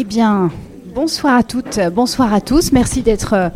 [0.00, 0.52] Eh bien,
[0.94, 2.70] bonsoir à toutes, bonsoir à tous.
[2.70, 3.50] Merci d'être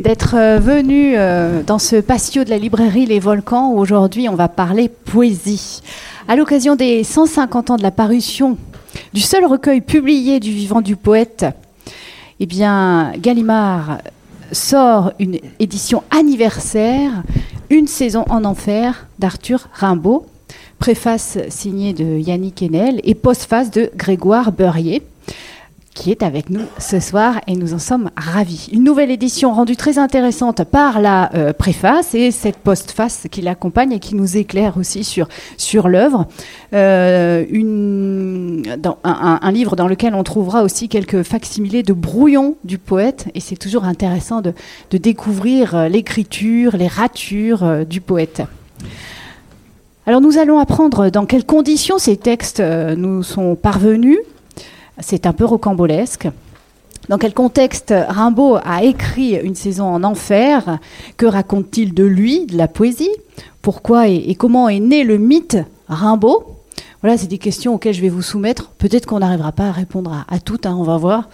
[0.00, 3.72] d'être venus euh, dans ce patio de la librairie Les Volcans.
[3.72, 5.80] Aujourd'hui, on va parler poésie.
[6.28, 8.58] À l'occasion des 150 ans de la parution
[9.14, 11.46] du seul recueil publié du vivant du poète,
[12.38, 14.00] eh bien, Gallimard
[14.52, 17.22] sort une édition anniversaire,
[17.70, 20.26] Une saison en enfer d'Arthur Rimbaud,
[20.78, 25.02] préface signée de Yannick Enel et postface de Grégoire Beurrier
[25.94, 28.68] qui est avec nous ce soir et nous en sommes ravis.
[28.72, 33.92] Une nouvelle édition rendue très intéressante par la euh, préface et cette postface qui l'accompagne
[33.92, 35.28] et qui nous éclaire aussi sur,
[35.58, 36.26] sur l'œuvre.
[36.72, 37.44] Euh,
[39.04, 43.56] un, livre dans lequel on trouvera aussi quelques facsimilés de brouillons du poète et c'est
[43.56, 44.54] toujours intéressant de,
[44.90, 48.42] de découvrir euh, l'écriture, les ratures du poète.
[50.06, 54.18] Alors nous allons apprendre dans quelles conditions ces textes nous sont parvenus,
[54.98, 56.28] c'est un peu rocambolesque.
[57.08, 60.78] Dans quel contexte Rimbaud a écrit Une saison en enfer?
[61.16, 63.10] Que raconte-t-il de lui, de la poésie?
[63.60, 65.58] Pourquoi et, comment est né le mythe
[65.88, 66.51] Rimbaud?
[67.02, 68.70] Voilà, c'est des questions auxquelles je vais vous soumettre.
[68.78, 71.28] Peut-être qu'on n'arrivera pas à répondre à, toutes, hein, on va voir.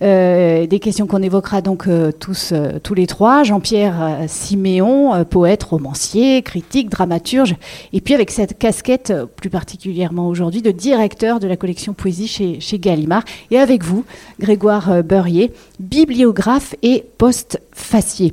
[0.00, 3.42] Euh, des questions qu'on évoquera donc euh, tous, euh, tous les trois.
[3.42, 7.54] Jean-Pierre Siméon, poète, romancier, critique, dramaturge,
[7.92, 12.60] et puis avec cette casquette, plus particulièrement aujourd'hui, de directeur de la collection Poésie chez,
[12.60, 13.24] chez Gallimard.
[13.50, 14.06] Et avec vous,
[14.40, 18.32] Grégoire Beurrier, bibliographe et post-facier.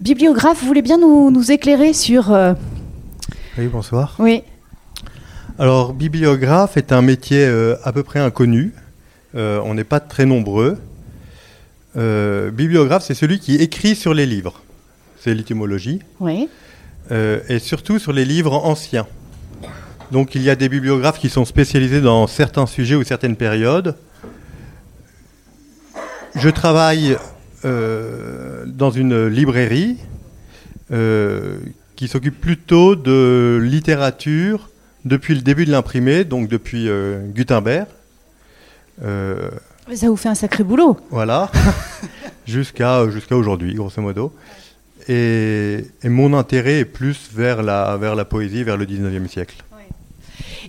[0.00, 2.36] Bibliographe, vous voulez bien nous, nous éclairer sur...
[3.56, 4.16] Oui, bonsoir.
[4.18, 4.42] Oui.
[5.62, 8.74] Alors, bibliographe est un métier euh, à peu près inconnu.
[9.36, 10.76] Euh, on n'est pas très nombreux.
[11.96, 14.60] Euh, bibliographe, c'est celui qui écrit sur les livres.
[15.20, 16.00] C'est l'étymologie.
[16.18, 16.48] Oui.
[17.12, 19.06] et surtout sur les livres anciens.
[20.10, 23.94] Donc, il y a des bibliographes qui sont spécialisés dans certains sujets ou certaines périodes.
[26.34, 27.16] Je travaille
[27.62, 29.98] dans une librairie
[30.90, 34.68] qui s'occupe plutôt de littérature
[35.04, 37.86] depuis le début de l'imprimé, donc depuis euh, Gutenberg.
[39.02, 39.50] Euh,
[39.92, 40.98] ça vous fait un sacré boulot.
[41.10, 41.50] Voilà,
[42.46, 44.32] jusqu'à jusqu'à aujourd'hui, grosso modo.
[45.08, 49.56] Et, mon intérêt est plus vers la, vers la poésie, vers le 19e siècle.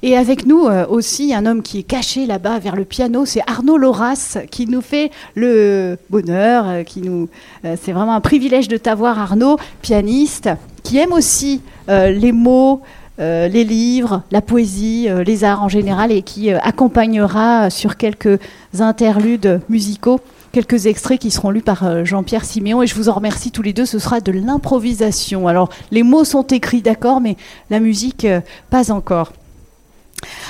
[0.02, 3.42] Et avec nous euh, aussi un homme qui est caché là-bas vers le piano, c'est
[3.48, 7.30] Arnaud Loras qui nous fait le bonheur, qui nous,
[7.64, 10.50] c'est vraiment un privilège de t'avoir Arnaud, pianiste,
[10.82, 12.82] qui aime aussi les mots,
[13.20, 17.96] euh, les livres, la poésie, euh, les arts en général, et qui euh, accompagnera sur
[17.96, 18.40] quelques
[18.80, 20.20] interludes musicaux
[20.52, 22.84] quelques extraits qui seront lus par Jean-Pierre Siméon.
[22.84, 25.48] Et je vous en remercie tous les deux, ce sera de l'improvisation.
[25.48, 27.38] Alors les mots sont écrits d'accord mais
[27.72, 28.28] la musique
[28.70, 29.34] pas encore.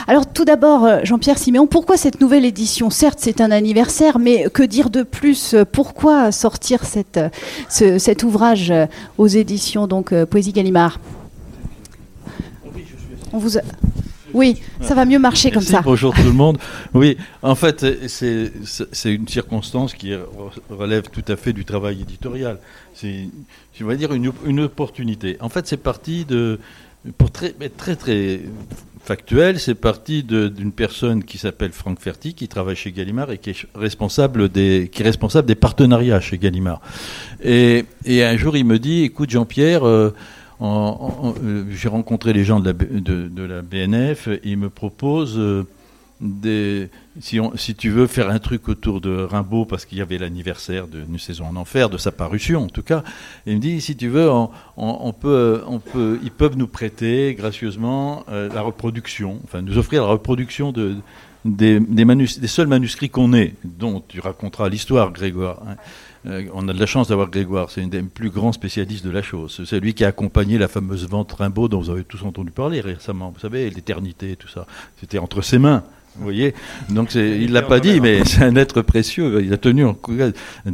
[0.06, 2.90] Alors tout d'abord, Jean-Pierre Siméon, pourquoi cette nouvelle édition?
[2.90, 5.56] Certes, c'est un anniversaire, mais que dire de plus?
[5.72, 8.74] Pourquoi sortir cet ouvrage
[9.18, 11.00] aux éditions donc Poésie Gallimard?
[13.40, 13.58] Vous
[14.34, 15.82] Oui, ça va mieux marcher comme ça.
[15.82, 16.58] Bonjour tout le monde.
[16.94, 18.52] Oui, en fait, c'est
[19.14, 20.14] une circonstance qui
[20.70, 22.60] relève tout à fait du travail éditorial.
[22.94, 23.28] C'est,
[23.74, 25.38] je vais dire, une, une opportunité.
[25.40, 26.60] En fait, c'est parti de,
[27.18, 28.42] pour très, très, très
[29.04, 33.50] factuel, c'est parti d'une personne qui s'appelle Franck Ferti, qui travaille chez Gallimard et qui
[33.50, 36.80] est responsable des, qui est responsable des partenariats chez Gallimard.
[37.44, 40.14] Et, et un jour, il me dit, écoute Jean-Pierre, euh,
[41.70, 45.64] j'ai rencontré les gens de la, BNF ils me proposent euh,
[47.20, 51.20] si, tu veux faire un truc autour de Rimbaud, parce qu'il y avait l'anniversaire d'une
[51.20, 53.04] saison en enfer, de sa parution en tout cas,
[53.46, 54.30] et il me dit si tu veux,
[54.78, 60.96] ils peuvent nous prêter gracieusement euh, la reproduction, enfin nous offrir la reproduction de,
[61.46, 65.62] des, des, des seuls manuscrits qu'on ait, dont tu raconteras l'histoire, Grégoire.
[65.68, 65.76] Hein.
[66.26, 69.12] Euh, on a de la chance d'avoir Grégoire, c'est un des plus grands spécialistes de
[69.12, 69.62] la chose.
[69.66, 72.82] C'est lui qui a accompagné la fameuse vente Rimbaud dont vous avez tous entendu parler
[72.82, 74.66] récemment, vous savez, l'éternité et tout ça.
[75.00, 75.84] C'était entre ses mains.
[76.16, 76.54] Vous voyez
[76.90, 79.44] Donc il ne l'a pas dit, mais c'est un être précieux.
[79.44, 79.96] Il a tenu un,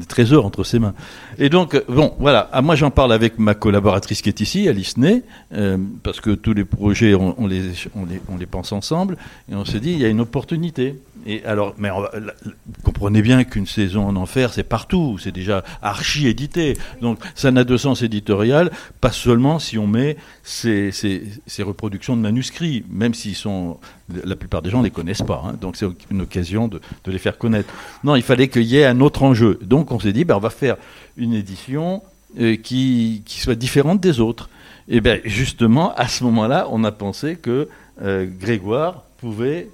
[0.07, 0.94] trésor entre ses mains.
[1.38, 2.50] Et donc, bon, voilà.
[2.52, 5.24] Ah, moi, j'en parle avec ma collaboratrice qui est ici, Alice Ney,
[5.54, 9.16] euh, parce que tous les projets, on, les, on, les, on les pense ensemble.
[9.50, 10.95] Et on s'est dit, il y a une opportunité.
[11.25, 11.90] Et alors, mais
[13.00, 16.75] comprenez bien qu'une saison en enfer, c'est partout, c'est déjà archi édité.
[17.00, 22.22] Donc, ça n'a de sens éditorial, pas seulement si on met ces, ces, reproductions de
[22.22, 23.78] manuscrits, même s'ils sont,
[24.25, 25.42] la plupart des gens ne les connaissent pas.
[25.46, 25.56] Hein.
[25.62, 27.74] donc, c'est une occasion de, de, les faire connaître.
[28.04, 29.60] Non, il fallait qu'il y ait un autre enjeu.
[29.62, 30.75] Donc, on s'est dit, ben, on va faire
[31.16, 32.04] une édition
[32.38, 34.50] euh, qui, qui, soit différente des autres.
[34.90, 37.69] Et bien, justement, à ce moment-là, on a pensé que
[38.02, 39.69] euh, Grégoire pouvait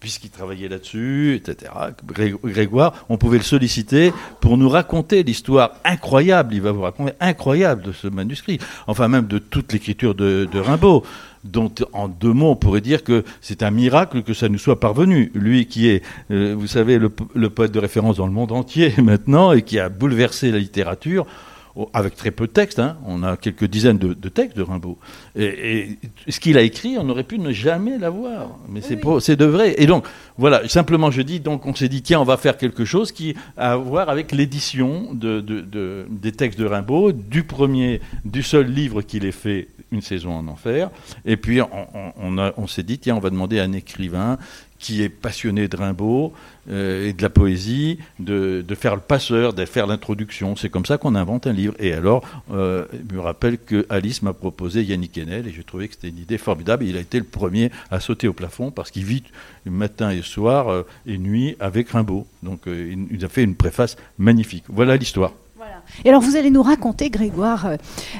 [0.00, 1.72] puisqu'il travaillait là-dessus, etc.
[2.44, 7.82] Grégoire, on pouvait le solliciter pour nous raconter l'histoire incroyable, il va vous raconter incroyable
[7.82, 11.04] de ce manuscrit, enfin même de toute l'écriture de, Rimbaud
[11.42, 14.80] dont en deux mots on pourrait dire que c'est un miracle que ça nous soit
[14.80, 15.30] parvenu.
[15.34, 17.08] Lui qui est, euh, vous savez, le,
[17.50, 21.26] poète de référence dans le monde entier maintenant et qui a bouleversé la littérature,
[21.92, 22.96] avec très peu de textes, hein.
[23.04, 24.96] on a quelques dizaines de, textes de Rimbaud.
[25.34, 25.98] Et,
[26.28, 28.58] ce qu'il a écrit, on aurait pu ne jamais l'avoir.
[28.68, 29.74] Mais c'est de vrai.
[29.78, 30.06] Et donc,
[30.38, 33.34] voilà, simplement je dis, donc on s'est dit, tiens, on va faire quelque chose qui
[33.56, 35.40] a à voir avec l'édition de,
[36.08, 40.48] des textes de Rimbaud, du premier, du seul livre qu'il ait fait, Une saison en
[40.48, 40.90] enfer.
[41.24, 44.38] Et puis on, on s'est dit, tiens, on va demander à un écrivain
[44.84, 46.34] qui est passionné de Rimbaud
[46.68, 50.56] euh, et de la poésie, de, faire le passeur, de faire l'introduction.
[50.56, 51.74] C'est comme ça qu'on invente un livre.
[51.78, 55.88] Et alors, euh, je me rappelle que Alice m'a proposé Yannick Enel et j'ai trouvé
[55.88, 56.84] que c'était une idée formidable.
[56.84, 59.22] Il a été le premier à sauter au plafond parce qu'il vit
[59.64, 62.26] matin et soir euh, et nuit avec Rimbaud.
[62.42, 64.64] Donc il, il a fait une préface magnifique.
[64.68, 65.32] Voilà l'histoire.
[66.04, 67.66] Et alors, vous allez nous raconter, Grégoire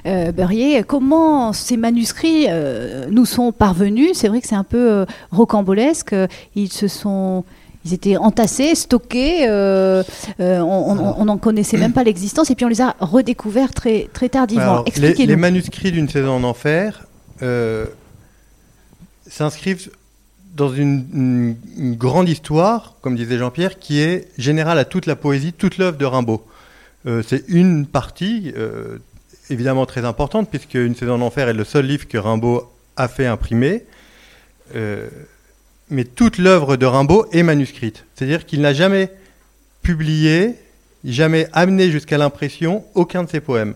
[0.06, 4.11] euh, euh comment ces manuscrits euh, nous sont parvenus.
[4.15, 6.15] C'est vrai que c'est un peu euh, rocambolesque.
[6.55, 7.44] Ils se sont.
[7.87, 9.47] Ils étaient entassés, stockés,
[10.38, 14.82] on n'en connaissait même pas l'existence, et puis on les a redécouverts très, très tardivement.
[14.97, 17.06] Les, les, manuscrits d'une saison en enfer
[19.29, 19.91] s'inscrivent
[20.55, 21.56] dans une,
[21.99, 26.05] grande histoire, comme disait Jean-Pierre, qui est générale à toute la poésie, toute l'œuvre de
[26.05, 26.47] Rimbaud.
[27.06, 28.99] Euh, c'est une partie euh,
[29.51, 33.27] évidemment très importante, puisque Une saison d'enfer est le seul livre que Rimbaud a fait
[33.27, 33.85] imprimer.
[34.75, 35.09] Euh,
[35.91, 38.05] mais toute l'œuvre de Rimbaud est manuscrite.
[38.15, 39.11] C'est-à-dire qu'il n'a jamais
[39.83, 40.55] publié,
[41.05, 43.75] jamais amené jusqu'à l'impression aucun de ses poèmes.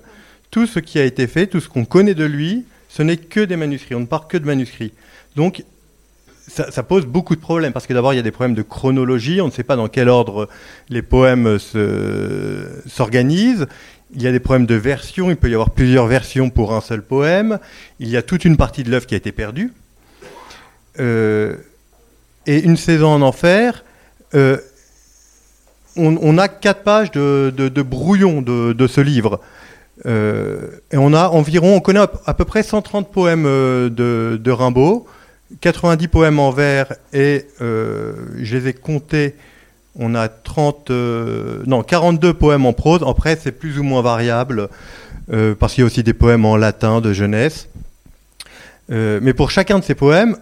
[0.51, 3.41] Tout ce qui a été fait, tout ce qu'on connaît de lui, ce n'est que
[3.41, 3.95] des manuscrits.
[3.95, 4.93] On ne part que de manuscrits.
[5.37, 5.63] Donc
[6.49, 9.41] ça, pose beaucoup de problèmes parce que d'abord il y a des problèmes de chronologie,
[9.41, 10.49] on ne sait pas dans quel ordre
[10.89, 11.59] les poèmes
[12.87, 13.67] s'organisent.
[14.15, 16.81] Il y a des problèmes de version, il peut y avoir plusieurs versions pour un
[16.81, 17.59] seul poème.
[18.01, 19.73] Il y a toute une partie de l'œuvre qui a été perdue.
[20.99, 21.57] Euh,
[22.47, 23.85] et une saison en enfer,
[24.35, 24.57] euh,
[25.97, 29.41] on, a quatre pages de, brouillon de, ce livre.
[30.07, 35.07] Euh, et on a environ, on connaît à, peu près 130 poèmes de Rimbaud.
[35.61, 39.35] 90 poèmes en vers et euh, je les ai comptés.
[39.97, 43.03] On a 30, euh, non, 42 poèmes en prose.
[43.03, 44.69] En presse, c'est plus ou moins variable
[45.33, 47.69] euh, parce qu'il y a aussi des poèmes en latin de jeunesse.
[48.89, 50.37] mais pour chacun de ces poèmes,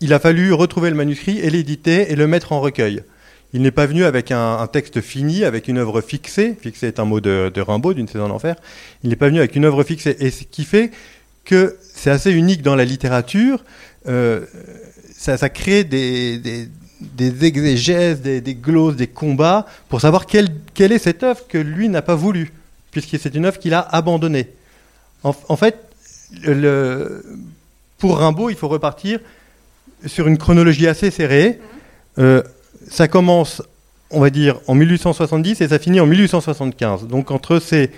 [0.00, 3.02] il a fallu retrouver le manuscrit et l'éditer et le mettre en recueil.
[3.52, 6.56] Il n'est pas venu avec un, texte fini, avec une œuvre fixée.
[6.60, 8.54] Fixée est un mot de, de Rimbaud, d'une saison d'enfer.
[9.02, 10.16] Il n'est pas venu avec une œuvre fixée.
[10.20, 10.92] Et ce qui fait
[11.44, 13.64] que c'est assez unique dans la littérature,
[14.08, 14.46] euh,
[15.16, 16.68] ça, ça, crée des, des,
[17.00, 21.58] des exégèses, des, des, glosses, des combats pour savoir quelle, quelle est cette œuvre que
[21.58, 22.52] lui n'a pas voulu,
[22.90, 24.48] puisque c'est une œuvre qu'il a abandonnée.
[25.22, 25.76] En, en fait,
[26.42, 27.24] le,
[27.98, 29.20] pour Rimbaud, il faut repartir
[30.06, 31.60] sur une chronologie assez serrée.
[32.18, 32.42] Euh,
[32.88, 33.62] ça commence,
[34.10, 37.06] on va dire, en 1870 et ça finit en 1875.
[37.06, 37.90] Donc entre ces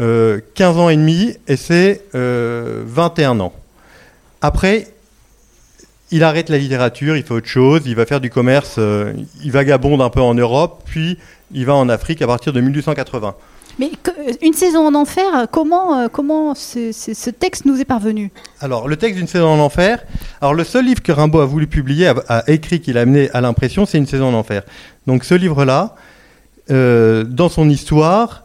[0.00, 3.52] euh, 15 ans et demi et ces euh, 21 ans.
[4.40, 4.88] Après,
[6.10, 9.12] il arrête la littérature, il fait autre chose, il va faire du commerce, euh,
[9.42, 11.18] il vagabonde un peu en Europe, puis
[11.52, 13.34] il va en Afrique à partir de 1880.
[13.78, 18.32] Mais euh, une saison en enfer, comment, euh, comment ce, texte nous est parvenu?
[18.60, 20.02] Alors, le texte d'une saison en enfer,
[20.40, 23.40] alors le seul livre que Rimbaud a voulu publier, a, écrit, qu'il a amené à
[23.40, 24.62] l'impression, c'est une saison en enfer.
[25.06, 25.94] Donc ce livre-là,
[26.68, 28.44] dans son histoire,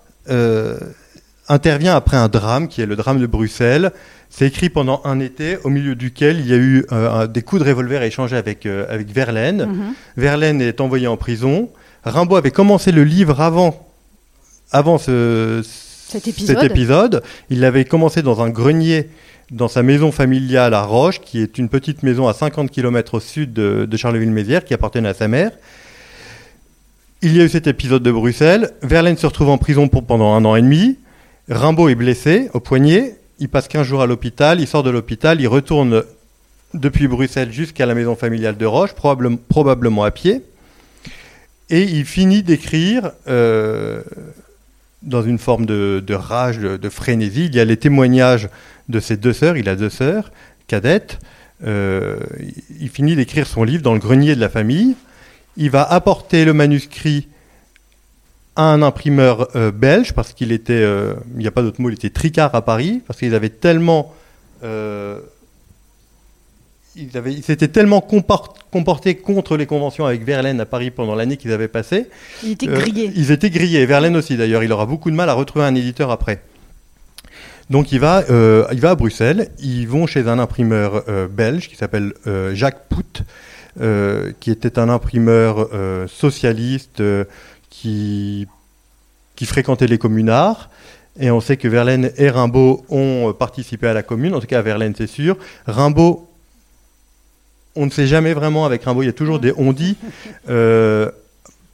[1.50, 3.92] intervient après un drame, qui est le drame de Bruxelles,
[4.36, 7.62] c'est écrit pendant un été, au milieu duquel il y a eu euh, des coups
[7.62, 9.68] de revolver échangés avec, euh, avec Verlaine.
[9.68, 9.94] Mhm.
[10.18, 11.70] Verlaine est envoyé en prison.
[12.04, 13.88] Rimbaud avait commencé le livre avant,
[14.72, 17.22] avant ce, cet, épisode.
[17.52, 19.08] Il l'avait commencé dans un grenier
[19.52, 23.20] dans sa maison familiale à Roche, qui est une petite maison à 50 km au
[23.20, 25.52] sud de, de Charleville-Mézières, qui appartenait à sa mère.
[27.22, 28.72] Il y a eu cet épisode de Bruxelles.
[28.82, 30.98] Verlaine se retrouve en prison pour, pendant un an et demi.
[31.50, 35.42] Rimbaud est blessé au poignet il passe 15 jours à l'hôpital, il sort de l'hôpital,
[35.42, 36.04] il retourne
[36.74, 40.44] depuis Bruxelles jusqu'à la maison familiale de Roche, probablement à pied,
[41.70, 44.02] et il finit d'écrire euh,
[45.02, 47.48] dans une forme de, rage, de, frénésie.
[47.48, 48.48] Il y a les témoignages
[48.88, 50.32] de ses deux sœurs, il a deux sœurs,
[50.68, 51.20] cadettes.
[51.66, 52.20] Euh,
[52.80, 54.96] il finit d'écrire son livre dans le grenier de la famille.
[55.58, 57.28] Il va apporter le manuscrit
[58.56, 61.96] un imprimeur euh, belge, parce qu'il était, euh, il n'y a pas d'autre mot, il
[61.96, 64.14] était tricard à Paris, parce qu'ils avaient tellement...
[64.64, 65.20] Euh,
[66.96, 71.38] ils, avaient, ils s'étaient tellement comportés contre les conventions avec Verlaine à Paris pendant l'année
[71.38, 72.08] qu'ils avaient passée.
[72.44, 73.12] Ils étaient grillés.
[73.16, 73.84] ils étaient grillés.
[73.88, 74.64] Verlaine aussi d'ailleurs.
[74.64, 76.44] Il aura beaucoup de mal à retrouver un éditeur après.
[77.72, 79.50] Donc il va, il va à Bruxelles.
[79.58, 82.14] Ils vont chez un imprimeur belge qui s'appelle
[82.54, 83.24] Jacques Pout,
[84.40, 85.70] qui était un imprimeur
[86.08, 87.02] socialiste
[87.84, 88.48] qui,
[89.36, 90.70] qui fréquentait les communards.
[91.20, 94.62] Et on sait que Verlaine et Rimbaud ont participé à la commune, en tout cas
[94.62, 95.38] Verlaine c'est sûr.
[95.68, 96.28] Rimbaud,
[97.76, 99.98] on ne sait jamais vraiment avec Rimbaud, il y a toujours des on-dit.
[100.50, 101.12] Euh,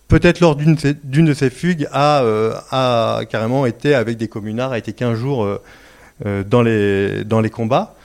[0.08, 4.80] peut-être lors d'une de ses fugues, a, euh, a, carrément été avec des communards, a
[4.80, 7.96] été 15 jours euh, dans, les, dans les combats.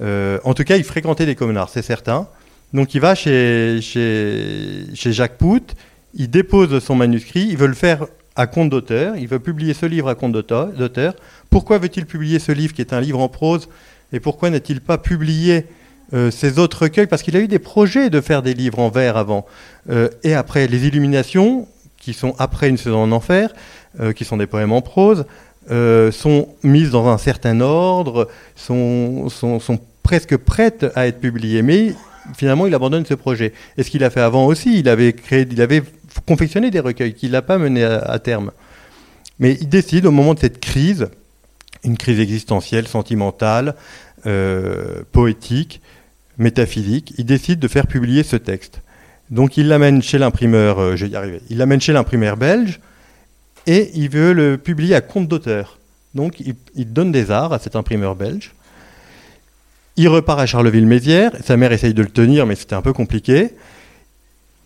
[0.00, 2.26] en tout cas, il fréquentait des communards, c'est certain.
[2.72, 5.76] Donc il va chez, chez, chez Jacques Pout,
[6.14, 9.86] il dépose son manuscrit, il veut le faire à compte d'auteur, il veut publier ce
[9.86, 11.14] livre à compte d'auteur.
[11.50, 13.68] Pourquoi veut-il publier ce livre qui est un livre en prose
[14.12, 15.66] et pourquoi n'a-t-il pas publié
[16.12, 17.06] euh, ses autres recueils?
[17.06, 19.46] Parce qu'il a eu des projets de faire des livres en vers avant.
[19.90, 21.66] Euh, et après, les illuminations,
[21.96, 23.52] qui sont après une saison en enfer,
[24.00, 25.24] euh, qui sont des poèmes en prose,
[25.68, 31.62] sont mises dans un certain ordre, sont, sont, sont presque prêtes à être publiées.
[31.62, 31.94] Mais
[32.36, 33.52] finalement, il abandonne ce projet.
[33.78, 35.84] Et ce qu'il a fait avant aussi, il avait créé, il avait
[36.26, 38.52] confectionner des recueils qu'il n'a pas menés à, terme.
[39.38, 41.08] Mais il décide, au moment de cette crise,
[41.84, 43.74] une crise existentielle, sentimentale,
[44.26, 45.80] euh, poétique,
[46.38, 48.80] métaphysique, il décide de faire publier ce texte.
[49.30, 52.80] Donc il l'amène chez l'imprimeur, euh, je vais y il l'amène chez l'imprimeur belge
[53.66, 55.78] et il veut le publier à compte d'auteur.
[56.14, 58.52] Donc il, il, donne des arts à cet imprimeur belge.
[59.96, 63.52] Il repart à Charleville-Mézières, sa mère essaye de le tenir mais c'était un peu compliqué.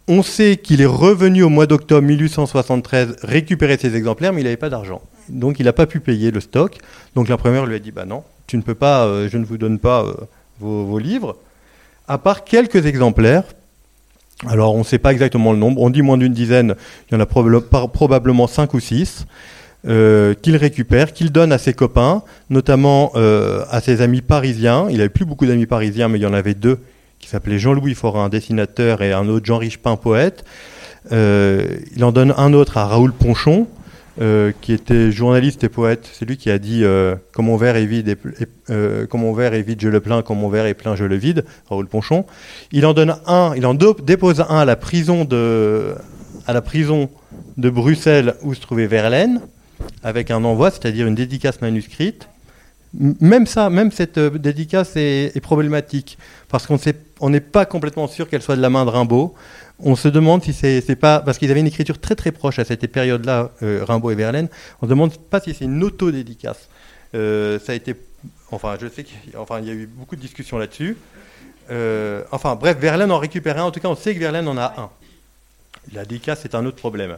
[0.08, 4.56] On sait qu'il est revenu au mois d'octobre 1873 récupérer ses exemplaires, mais il n'avait
[4.56, 5.02] pas d'argent.
[5.28, 6.78] Donc il n'a pas pu payer le stock.
[7.16, 9.58] Donc l'imprimeur lui a dit Bah non, tu ne peux pas, euh, je ne vous
[9.58, 10.14] donne pas euh,
[10.60, 11.36] vos, livres,
[12.06, 13.42] à part quelques exemplaires.
[14.46, 16.76] Alors on ne sait pas exactement le nombre, on dit moins d'une dizaine,
[17.10, 19.26] il y en a probablement cinq ou six.
[19.88, 24.86] Euh, qu'il récupère, qu'il donne à ses copains, notamment à ses amis parisiens.
[24.90, 26.80] Il n'avait plus beaucoup d'amis parisiens, mais il y en avait deux
[27.18, 30.44] qui s'appelait Jean-Louis Forin, dessinateur, et un autre Jean Richepin, poète.
[31.12, 33.68] Euh, il en donne un autre à Raoul Ponchon,
[34.20, 36.08] euh, qui était journaliste et poète.
[36.12, 36.84] C'est lui qui a dit
[37.32, 38.16] comme mon verre est vide,
[39.80, 40.22] je le plains.
[40.22, 41.44] Comme mon verre est plein, je le vide.
[41.68, 42.26] Raoul Ponchon.
[42.72, 43.52] Il en donne un.
[43.56, 45.94] Il en dépose un prison de
[46.46, 47.10] à la prison
[47.56, 49.40] de Bruxelles où se trouvait Verlaine,
[50.02, 52.28] avec un envoi, c'est-à-dire une dédicace manuscrite.
[52.98, 56.78] Même ça, même cette dédicace est, problématique parce qu'on
[57.20, 59.34] on n'est pas complètement sûr qu'elle soit de la main de Rimbaud.
[59.78, 62.64] On se demande si c'est pas parce qu'ils avaient une écriture très très proche à
[62.64, 64.48] cette période-là, euh, Rimbaud et Verlaine.
[64.80, 66.68] On se demande pas si c'est une auto-dédicace.
[67.14, 67.94] Euh, ça a été,
[68.50, 70.96] enfin, je sais qu'il enfin, y a eu beaucoup de discussions là-dessus.
[71.70, 73.64] Euh, enfin, bref, Verlaine en récupère un.
[73.64, 74.90] En tout cas, on sait que Verlaine en a un.
[75.92, 77.16] La dédicace, c'est un autre problème.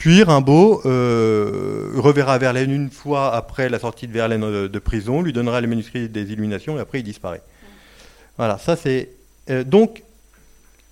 [0.00, 5.60] Puis Rimbaud reverra Verlaine une fois après la sortie de Verlaine de prison, lui donnera
[5.60, 7.42] les manuscrits des Illuminations et après il disparaît.
[8.40, 9.10] Voilà, ça c'est.
[9.50, 10.02] Euh, donc,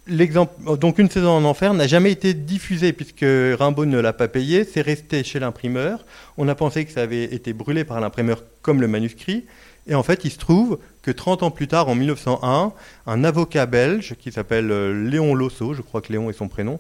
[0.07, 4.65] donc, Une saison en enfer n'a jamais été diffusée puisque Rimbaud ne l'a pas payé.
[4.65, 6.05] C'est resté chez l'imprimeur.
[6.37, 9.47] On a pensé que ça avait été brûlé par l'imprimeur comme le manuscrit.
[9.87, 12.75] Et en fait, il se trouve que 30 ans plus tard, en 1901,
[13.07, 16.79] un avocat belge qui s'appelle euh, Léon Losso, je crois que Léon est son prénom,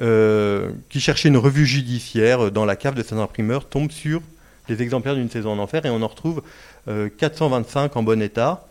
[0.00, 4.20] euh, qui cherchait une revue judiciaire dans la cave de son imprimeur, tombe sur
[4.68, 6.42] les exemplaires d'une saison en enfer et on en retrouve
[6.86, 8.66] 425 en bon état.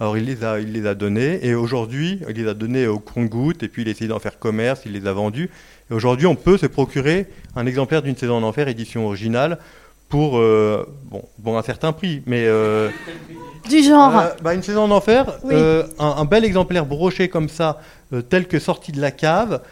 [0.00, 2.98] Alors il les a, il les a donnés et aujourd'hui il les a donnés au
[2.98, 5.50] compte-goutte et puis il a essayé d'en faire commerce, il les a vendus.
[5.90, 9.58] Et aujourd'hui on peut se procurer un exemplaire d'une saison en enfer édition originale
[10.12, 10.86] pour euh,
[11.38, 12.90] bon, un certain prix, mais euh,
[13.70, 14.18] du genre.
[14.18, 15.38] Euh, bah, une saison en enfer,
[15.98, 17.80] un, bel exemplaire broché comme ça,
[18.28, 19.62] tel que sorti de la cave.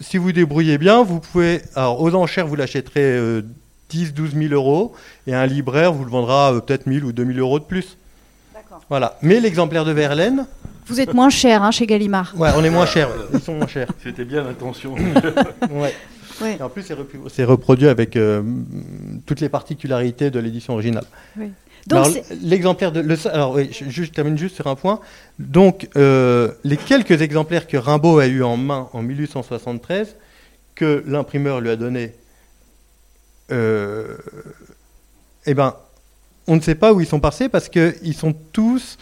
[0.00, 3.42] Si vous débrouillez bien, vous pouvez, alors aux enchères vous l'achèterez
[3.90, 4.94] 10, 12 000 euros
[5.26, 7.96] et un libraire vous le vendra peut-être 1000 ou 2000 euros de plus.
[8.88, 9.18] Voilà.
[9.22, 10.46] Mais l'exemplaire de Verlaine.
[10.86, 12.34] Vous êtes moins cher hein, chez Gallimard.
[12.36, 13.08] Ouais, on est moins cher.
[13.32, 13.88] Ils sont moins chers.
[14.02, 14.94] C'était bien l'intention.
[15.70, 16.58] ouais.
[16.60, 16.84] en plus,
[17.28, 18.42] c'est reproduit avec euh,
[19.24, 21.04] toutes les particularités de l'édition originale.
[21.38, 21.50] Oui.
[22.42, 25.00] L'exemplaire de le, alors oui, je, termine juste sur un point.
[25.38, 30.16] Donc euh, les quelques exemplaires que Rimbaud a eu en main en 1873
[30.74, 32.12] que l'imprimeur lui a donné,
[33.52, 34.16] euh,
[35.46, 35.76] eh ben
[36.46, 38.98] on ne sait pas où ils sont passés parce qu'ils sont tous.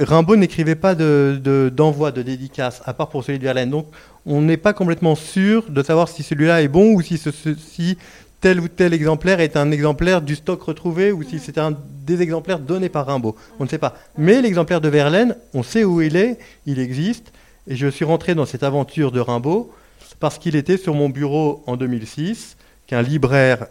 [0.00, 3.70] Rimbaud n'écrivait pas d'envoi, de, de, dédicace, à part pour celui de Verlaine.
[3.70, 3.86] Donc,
[4.26, 7.98] on n'est pas complètement sûr de savoir si celui-là est bon ou si,
[8.40, 11.76] tel ou tel exemplaire est un exemplaire du stock retrouvé ou si c'est un
[12.06, 13.36] des exemplaires donnés par Rimbaud.
[13.58, 13.96] On ne sait pas.
[14.18, 17.32] Mais l'exemplaire de Verlaine, on sait où il est, il existe.
[17.66, 19.72] Et je suis rentré dans cette aventure de Rimbaud
[20.20, 23.66] parce qu'il était sur mon bureau en 2006, qu'un libraire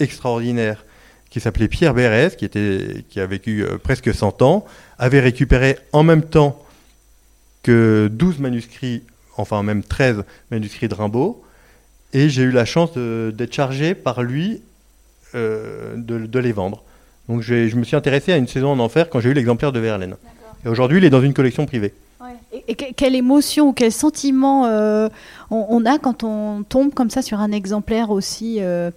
[0.00, 0.84] extraordinaire
[1.30, 4.64] qui s'appelait Pierre Bérez, qui, était, qui a vécu euh, presque 100 ans,
[4.98, 6.62] avait récupéré en même temps
[7.62, 9.02] que 12 manuscrits,
[9.36, 11.44] enfin même 13 manuscrits de Rimbaud,
[12.12, 14.62] et j'ai eu la chance d'être chargé par lui
[15.34, 16.82] euh, de, les vendre.
[17.28, 19.80] Donc je me suis intéressé à une saison en enfer quand j'ai eu l'exemplaire de
[19.80, 20.16] Verlaine.
[20.64, 21.92] Et aujourd'hui, il est dans une collection privée.
[22.68, 25.08] Et, quelle émotion ou quel sentiment euh,
[25.50, 28.90] on, a quand on tombe comme ça sur un exemplaire aussi, euh,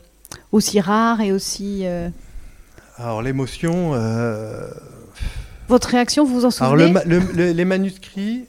[0.52, 1.86] aussi rare et aussi...
[2.98, 3.94] Alors l'émotion...
[5.68, 6.84] Votre réaction, vous vous en souvenez?
[6.84, 7.04] Alors
[7.36, 8.46] les manuscrits,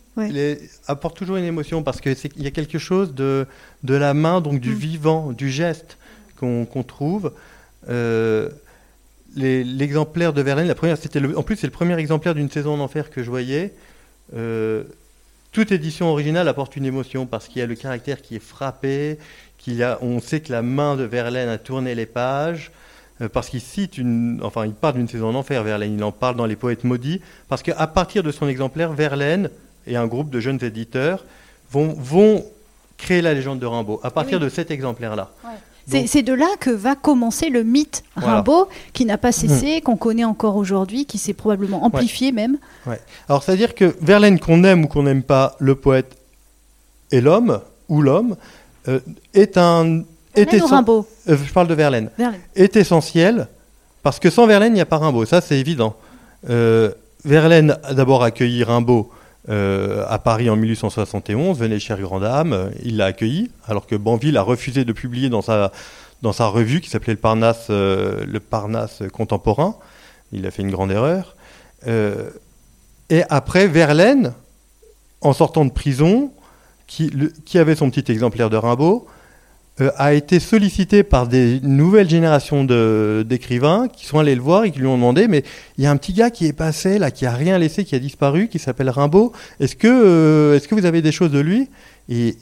[0.87, 3.47] apporte toujours une émotion parce qu'il y a quelque chose de,
[3.83, 4.79] de la main, donc du mm.
[4.79, 5.99] vivant, du geste
[6.37, 7.33] qu'on trouve.
[7.89, 8.49] Euh,
[9.37, 12.81] l'exemplaire de Verlaine, la première, c'était en plus c'est le premier exemplaire d'une saison en
[12.81, 13.73] enfer que je voyais.
[14.35, 14.85] Euh,
[15.53, 19.19] toute édition originale apporte une émotion parce qu'il y a le caractère qui est frappé,
[19.59, 22.71] qu'il a, on sait que la main de Verlaine a tourné les pages,
[23.21, 26.12] euh, parce qu'il cite une, enfin il parle d'une saison en enfer Verlaine, il en
[26.12, 29.50] parle dans les poètes maudits, parce qu'à partir de son exemplaire, Verlaine
[29.90, 31.25] et un groupe de jeunes éditeurs
[31.70, 32.44] vont, vont
[32.97, 35.30] créer la légende de Rimbaud à partir de cet exemplaire-là.
[36.06, 39.80] C'est de là que va commencer le mythe Rimbaud, qui n'a pas cessé, hmm.
[39.80, 42.59] qu'on connaît encore aujourd'hui, qui s'est probablement amplifié même.
[43.28, 46.16] Alors, c'est-à-dire que Verlaine, qu'on aime ou qu'on n'aime pas, le poète
[47.11, 48.37] et l'homme, ou l'homme,
[48.88, 49.00] euh,
[49.35, 50.02] est un.
[50.37, 52.11] Est Rimbaud euh, Je parle de Verlaine.
[52.54, 53.49] Est essentiel,
[54.04, 55.97] parce que sans Verlaine, il n'y a pas Rimbaud, ça c'est évident.
[56.49, 56.92] Euh,
[57.25, 59.11] Verlaine a d'abord accueilli Rimbaud
[59.50, 64.37] euh, à Paris en 1871, venait cher Grande Dame, il l'a accueilli, alors que Banville
[64.37, 65.73] a refusé de publier dans sa,
[66.23, 69.76] dans sa revue qui s'appelait le Parnasse, euh, le Parnasse contemporain.
[70.33, 71.35] Il a fait une grande erreur.
[71.88, 72.30] Euh,
[73.09, 74.35] et après, Verlaine,
[75.21, 76.33] en sortant de prison,
[76.87, 77.12] qui,
[77.45, 79.09] qui avait son petit exemplaire de Rimbaud,
[79.80, 84.71] euh, a été sollicité par des nouvelles générations d'écrivains qui sont allés le voir et
[84.71, 85.43] qui lui ont demandé mais
[85.78, 87.95] il y a un petit gars qui est passé là, qui a rien laissé, qui
[87.95, 89.32] a disparu, qui s'appelle Rimbaud.
[89.60, 91.69] Est-ce que, euh, est-ce que vous avez des choses de lui?
[92.08, 92.36] Et,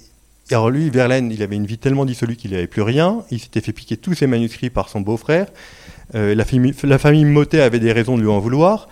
[0.51, 3.23] alors lui, Verlaine, il avait une vie tellement dissolue qu'il n'avait plus rien.
[3.31, 5.47] Il s'était fait piquer tous ses manuscrits par son beau-frère.
[6.15, 8.89] Euh, la, famille, la famille Motet avait des raisons de lui en vouloir.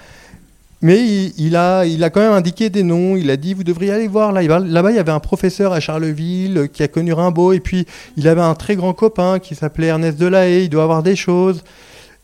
[0.82, 1.02] Mais
[1.38, 3.16] il, a, il a quand même indiqué des noms.
[3.16, 4.42] Il a dit vous devriez aller voir là.
[4.42, 7.52] Là-bas, il y avait un professeur à Charleville qui a connu Rimbaud.
[7.52, 7.86] Et puis,
[8.16, 10.64] il avait un très grand copain qui s'appelait Ernest Delahaye.
[10.64, 11.64] Il doit avoir des choses.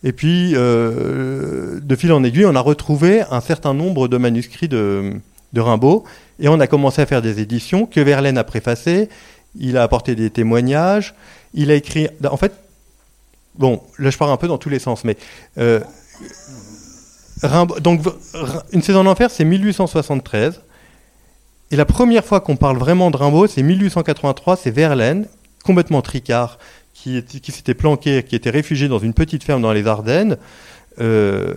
[0.04, 4.68] Et puis, euh, de fil en aiguille, on a retrouvé un certain nombre de manuscrits
[4.68, 5.14] de,
[5.52, 6.04] de Rimbaud.
[6.38, 9.08] Et on a commencé à faire des éditions que Verlaine a préfacées.
[9.58, 11.14] Il a apporté des témoignages.
[11.54, 12.08] Il a écrit.
[12.30, 12.52] En fait,
[13.54, 15.16] bon, là, je pars un peu dans tous les sens, mais.
[15.56, 15.80] Euh,
[17.80, 18.00] donc,
[18.72, 20.60] Une saison d'enfer, c'est 1873.
[21.70, 25.26] Et la première fois qu'on parle vraiment de Rimbaud, c'est 1883, c'est Verlaine,
[25.64, 26.58] complètement tricard,
[26.92, 30.36] qui, s'était planqué, qui était réfugié dans une petite ferme dans les Ardennes.
[31.00, 31.54] Euh,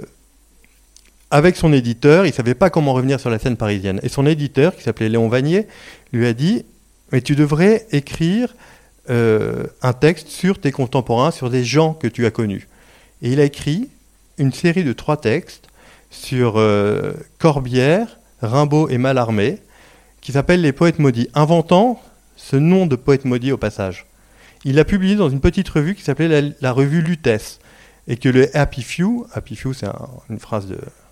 [1.32, 4.00] avec son éditeur, il ne savait pas comment revenir sur la scène parisienne.
[4.04, 5.68] Et son éditeur, qui s'appelait Léon Vanier,
[6.14, 6.64] lui a dit
[7.12, 8.56] Mais tu devrais écrire
[9.10, 12.68] euh, un texte sur tes contemporains, sur des gens que tu as connus.
[13.22, 13.90] Et il a écrit
[14.38, 15.68] une série de trois textes
[16.16, 19.60] sur euh, Corbière, Rimbaud et Mallarmé,
[20.22, 22.02] qui s'appelle Les Poètes Maudits, inventant
[22.36, 24.06] ce nom de poète maudit au passage.
[24.64, 27.60] Il l'a publié dans une petite revue qui s'appelait la, revue Lutèce,
[28.08, 29.88] et que le Happy Few, Happy Few c'est
[30.30, 30.68] une phrase,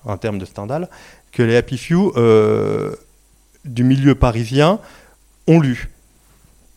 [0.06, 0.90] un terme de Stendhal,
[1.32, 2.96] que les Happy Few euh,
[3.66, 4.80] du milieu parisien
[5.48, 5.90] ont lu.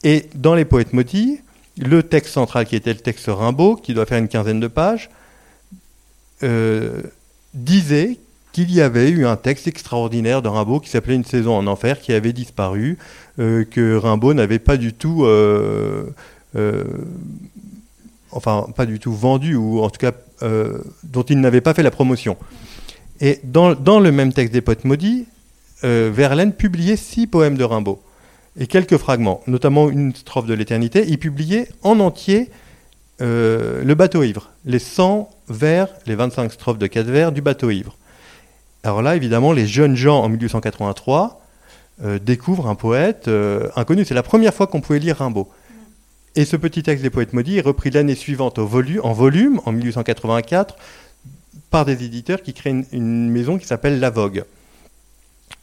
[0.04, 1.40] Et dans Les Poètes Maudits,
[1.78, 5.10] le texte central qui était le texte Rimbaud, qui doit faire une quinzaine de pages,
[6.42, 7.02] euh,
[7.56, 8.18] disait
[8.52, 12.00] qu'il y avait eu un texte extraordinaire de Rimbaud qui s'appelait Une saison en enfer,
[12.00, 12.96] qui avait disparu,
[13.38, 16.06] euh, que Rimbaud n'avait pas du tout, euh,
[16.54, 16.84] euh,
[18.30, 20.12] enfin pas du tout vendu, ou en tout cas
[21.02, 22.36] dont il n'avait pas fait la promotion.
[23.20, 25.26] Et dans, dans le même texte des Poètes maudits,
[25.82, 28.00] Verlaine publiait six poèmes de Rimbaud
[28.58, 31.04] et quelques fragments, notamment une strophe de l'éternité.
[31.08, 32.50] Il publiait en entier
[33.20, 37.96] Le bateau ivre, les 100 vers les 25 strophes de 4 vers du bateau ivre.
[38.86, 41.40] Alors là, évidemment, les jeunes gens en 1883
[42.04, 44.04] euh, découvrent un poète euh, inconnu.
[44.04, 45.48] C'est la première fois qu'on pouvait lire Rimbaud.
[46.36, 48.64] Et ce petit texte des poètes maudits est repris l'année suivante au
[49.02, 50.76] en volume, en 1884,
[51.70, 54.44] par des éditeurs qui créent une, maison qui s'appelle La Vogue.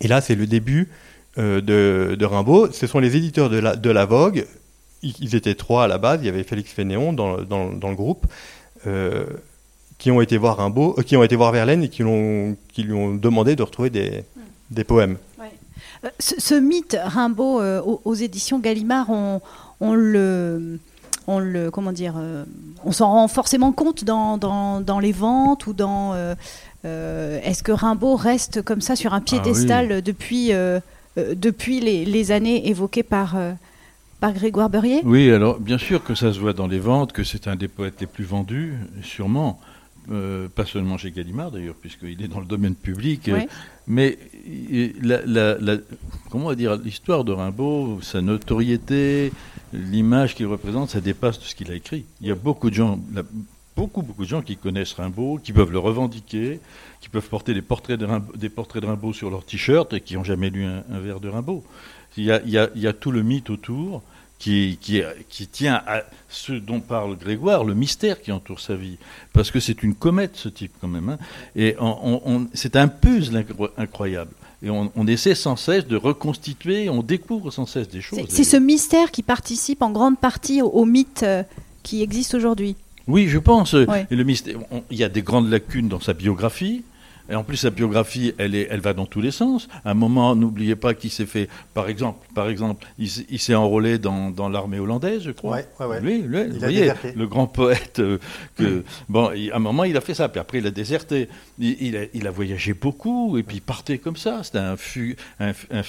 [0.01, 0.89] Et là, c'est le début
[1.37, 2.71] euh, de, Rimbaud.
[2.71, 4.45] Ce sont les éditeurs de de la Vogue,
[5.03, 6.19] ils étaient trois à la base.
[6.21, 8.25] Il y avait Félix Fénéon dans, dans, dans le groupe,
[8.87, 9.25] euh,
[9.97, 12.03] qui ont été voir Rimbaud, euh, qui ont été voir Verlaine et qui,
[12.73, 14.23] qui lui ont demandé de retrouver des,
[14.71, 15.17] des poèmes.
[16.03, 17.61] Euh, ce, mythe Rimbaud
[18.03, 19.41] aux, éditions Gallimard, on,
[19.79, 20.79] on, le,
[21.27, 22.15] on le, comment dire,
[22.83, 26.13] on s'en rend forcément compte dans, dans, dans, les ventes ou dans.
[26.83, 30.51] Est-ce que Rimbaud reste comme ça sur un ah piédestal depuis,
[31.15, 33.37] depuis les, les, années évoquées par
[34.31, 37.47] Grégoire Beurier Oui, alors bien sûr que ça se voit dans les ventes, que c'est
[37.47, 39.59] un des poètes les plus vendus, sûrement.
[40.11, 43.31] Euh, pas seulement chez Gallimard d'ailleurs, puisqu'il est dans le domaine public.
[43.87, 44.17] mais
[45.01, 45.77] la,
[46.29, 49.31] comment dire, l'histoire de Rimbaud, sa notoriété,
[49.71, 52.05] l'image qu'il représente, ça dépasse tout ce qu'il a écrit.
[52.19, 52.99] Il y a beaucoup de gens,
[53.77, 56.59] beaucoup, beaucoup de gens qui connaissent Rimbaud, qui peuvent le revendiquer,
[56.99, 60.01] qui peuvent porter des portraits de Rimbaud, des portraits de Rimbaud sur leur t-shirt et
[60.01, 61.63] qui n'ont jamais lu un, vers de Rimbaud.
[62.17, 64.03] Il y, a, il y, a, tout le mythe autour
[64.43, 64.77] qui,
[65.29, 68.97] qui, tient à ce dont parle Grégoire, le mystère qui entoure sa vie.
[69.31, 71.07] Parce que c'est une comète, ce type, quand même.
[71.07, 71.17] Hein.
[71.55, 73.45] Et on, c'est un puzzle
[73.77, 74.31] incroyable.
[74.61, 78.19] Et on, essaie sans cesse de reconstituer, on découvre sans cesse des choses.
[78.27, 81.43] C'est ce mystère qui participe en grande partie au, mythe euh,
[81.81, 82.75] qui existe aujourd'hui.
[83.07, 83.73] Oui, je pense.
[83.73, 84.57] Et le mystère,
[84.91, 86.83] il y a des grandes lacunes dans sa biographie.
[87.29, 89.67] Et en plus, sa biographie, elle, est, elle va dans tous les sens.
[89.85, 93.97] À un moment, n'oubliez pas qu'il s'est fait, par exemple, par exemple il, s'est enrôlé
[93.97, 95.57] dans, dans l'armée hollandaise, je crois.
[95.57, 96.01] Ouais, ouais, ouais.
[96.01, 97.99] Lui, lui vous voyez, le grand poète.
[97.99, 98.17] Euh,
[98.57, 100.29] que, bon, à un moment, il a fait ça.
[100.29, 101.29] Puis après, il a déserté.
[101.59, 103.37] Il, a, il a, voyagé beaucoup.
[103.37, 104.43] Et puis, il partait comme ça.
[104.43, 105.81] C'était un, fu, un, un,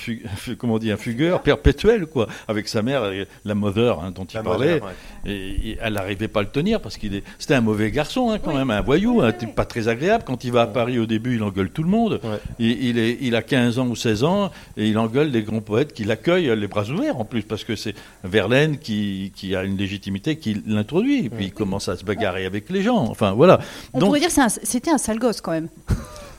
[0.58, 2.28] comment on dit, un fugueur perpétuel, quoi.
[2.48, 3.10] Avec sa mère,
[3.44, 4.80] la mother hein, dont il parlait.
[5.26, 7.24] et, elle n'arrivait pas à le tenir parce qu'il est.
[7.38, 9.22] C'était un mauvais garçon, hein, quand même, un voyou,
[9.54, 10.24] pas très agréable.
[10.26, 12.20] Quand il va à Paris au début, il engueule tout le monde.
[12.58, 15.92] Il, est, il, a 15 ans ou 16 ans et il engueule les grands poètes
[15.92, 19.76] qui l'accueillent les bras ouverts en plus, parce que c'est Verlaine qui, qui, a une
[19.76, 21.26] légitimité qui l'introduit.
[21.26, 23.04] Et puis il commence à se bagarrer avec les gens.
[23.08, 23.60] Enfin voilà.
[23.92, 25.68] On pourrait dire que c'était un, sale gosse quand même.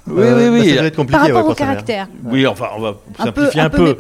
[0.08, 0.70] Oui, oui, oui.
[0.70, 2.08] Bah, ça être compliqué, Par rapport au caractère.
[2.24, 3.96] Oui, enfin, on va simplifier un, peu.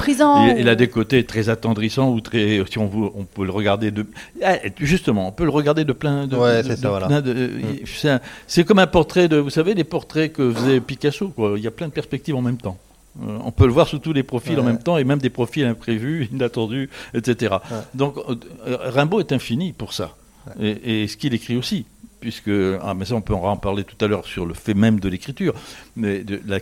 [0.58, 3.92] Il, a des côtés très attendrissants ou très, si on, veut, on peut le regarder
[3.92, 4.06] de,
[4.44, 6.36] ah, justement, on peut le regarder de plein de.
[6.36, 7.08] Ouais, c'est ça, voilà.
[7.08, 8.20] Mm.
[8.48, 11.30] C'est comme un portrait de, vous savez, des portraits que faisait Picasso.
[11.30, 11.54] Quoi.
[11.58, 12.78] Il y a plein de perspectives en même temps.
[13.24, 15.30] Euh, on peut le voir sous tous les profils en même temps et même des
[15.30, 17.56] profils imprévus, inattendus, etc.
[17.94, 18.36] Donc euh,
[18.68, 20.16] Rimbaud est infini pour ça.
[20.60, 21.86] Et, et, ce qu'il écrit aussi
[22.20, 22.50] puisque,
[22.82, 25.10] ah, mais ça on peut en parler tout à l'heure sur le fait même de
[25.10, 25.54] l'écriture,
[25.96, 26.60] mais de la,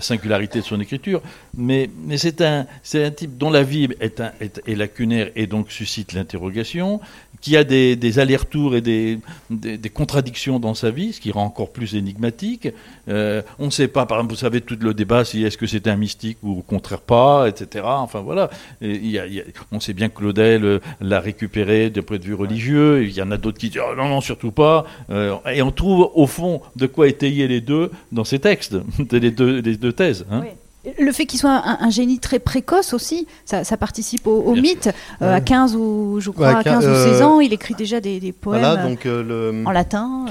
[0.00, 1.22] singularité de son écriture,
[1.56, 5.46] mais, mais c'est un, un type dont la vie est, un, est, est lacunaire et
[5.46, 7.00] donc suscite l'interrogation,
[7.44, 9.18] qui a des, allers-retours et des,
[9.50, 12.68] des, contradictions dans sa vie, ce qui rend encore plus énigmatique.
[13.10, 15.66] Euh, on ne sait pas, par exemple, vous savez, tout le débat, si est-ce que
[15.66, 17.84] c'était un mystique ou au contraire pas, etc.
[17.86, 18.48] Enfin voilà.
[19.72, 23.04] on sait bien que Claudel euh, l'a récupéré de point de vue religieux.
[23.04, 24.86] Il y en a d'autres qui disent oh, non, non, surtout pas.
[25.10, 28.76] Euh, et on trouve au fond de quoi étayer les deux dans ces textes,
[29.10, 30.24] les deux, les deux thèses.
[30.30, 30.42] Hein.
[30.98, 34.90] Le fait qu'il soit un, génie très précoce aussi, ça, participe au, mythe.
[35.22, 38.32] Euh, à 15 ou, je crois, à 15 ou 16 ans, il écrit déjà des,
[38.32, 40.26] poèmes donc, euh, en latin.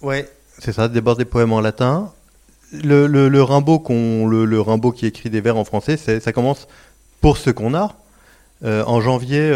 [0.00, 0.16] Oui,
[0.58, 2.10] c'est ça, d'abord des poèmes en latin.
[2.72, 6.68] Le, le, Rimbaud, le, Rimbaud qui écrit des vers en français, ça commence
[7.20, 7.94] pour ce qu'on a.
[8.64, 9.50] Euh, en janvier,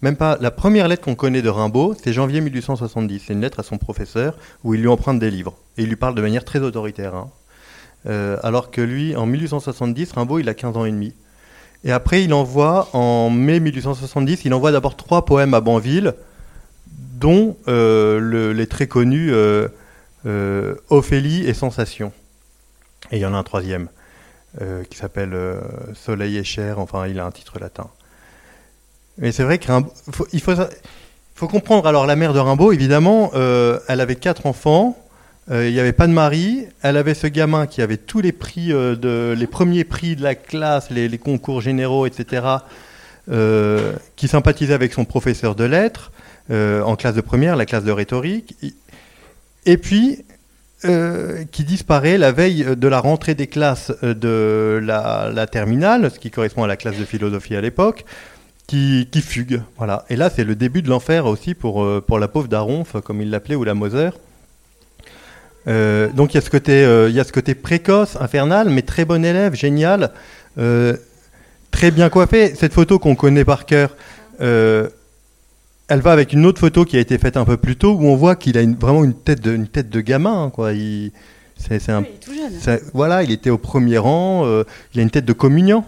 [0.00, 3.24] même pas, la première lettre qu'on connaît de Rimbaud, c'est janvier 1870.
[3.26, 5.56] C'est une lettre à son professeur où il lui emprunte des livres.
[5.76, 7.16] Et il lui parle de manière très autoritaire.
[7.16, 7.30] Hein.
[8.06, 11.14] Euh, alors que lui, en 1870, Rimbaud, il a 15 ans et demi.
[11.82, 16.14] Et après, il envoie, en mai 1870, il envoie d'abord trois poèmes à Banville,
[16.86, 19.68] dont euh, les très connus euh,
[20.90, 22.12] Ophélie et Sensation.
[23.10, 23.88] Et il y en a un troisième,
[24.90, 25.36] qui s'appelle
[25.94, 27.88] Soleil et chair, enfin, il a un titre latin.
[29.18, 29.72] Mais c'est vrai qu'il
[31.34, 34.96] faut, comprendre, alors la mère de Rimbaud, évidemment, elle avait quatre enfants,
[35.50, 36.66] euh, il n'y avait pas de mari.
[36.82, 40.22] Elle avait ce gamin qui avait tous les prix, euh, de, les premiers prix de
[40.22, 42.42] la classe, les, concours généraux, etc.,
[43.30, 46.12] euh, qui sympathisait avec son professeur de lettres
[46.50, 48.56] en classe de première, la classe de rhétorique.
[49.66, 50.24] Et puis,
[50.80, 56.64] qui disparaît la veille de la rentrée des classes de la, terminale, ce qui correspond
[56.64, 58.06] à la classe de philosophie à l'époque,
[58.68, 59.62] qui, qui, fugue.
[59.78, 60.04] Voilà.
[60.08, 63.30] Et là, c'est le début de l'enfer aussi pour, pour la pauvre Daronf, comme il
[63.30, 64.10] l'appelait, ou la Moser.
[65.68, 68.70] Euh, donc il y, a ce côté, euh, il y a ce côté précoce, infernal,
[68.70, 70.12] mais très bon élève, génial,
[70.58, 70.96] euh,
[71.70, 72.54] très bien coiffé.
[72.54, 73.94] Cette photo qu'on connaît par cœur,
[74.40, 78.06] elle va avec une autre photo qui a été faite un peu plus tôt, où
[78.06, 80.44] on voit qu'il a vraiment une tête de, une tête de gamin.
[80.44, 80.72] Hein, quoi.
[80.72, 81.12] Il,
[81.56, 82.78] c'est, un, il est tout jeune.
[82.94, 84.46] voilà, il était au premier rang,
[84.94, 85.84] il a une tête de communion.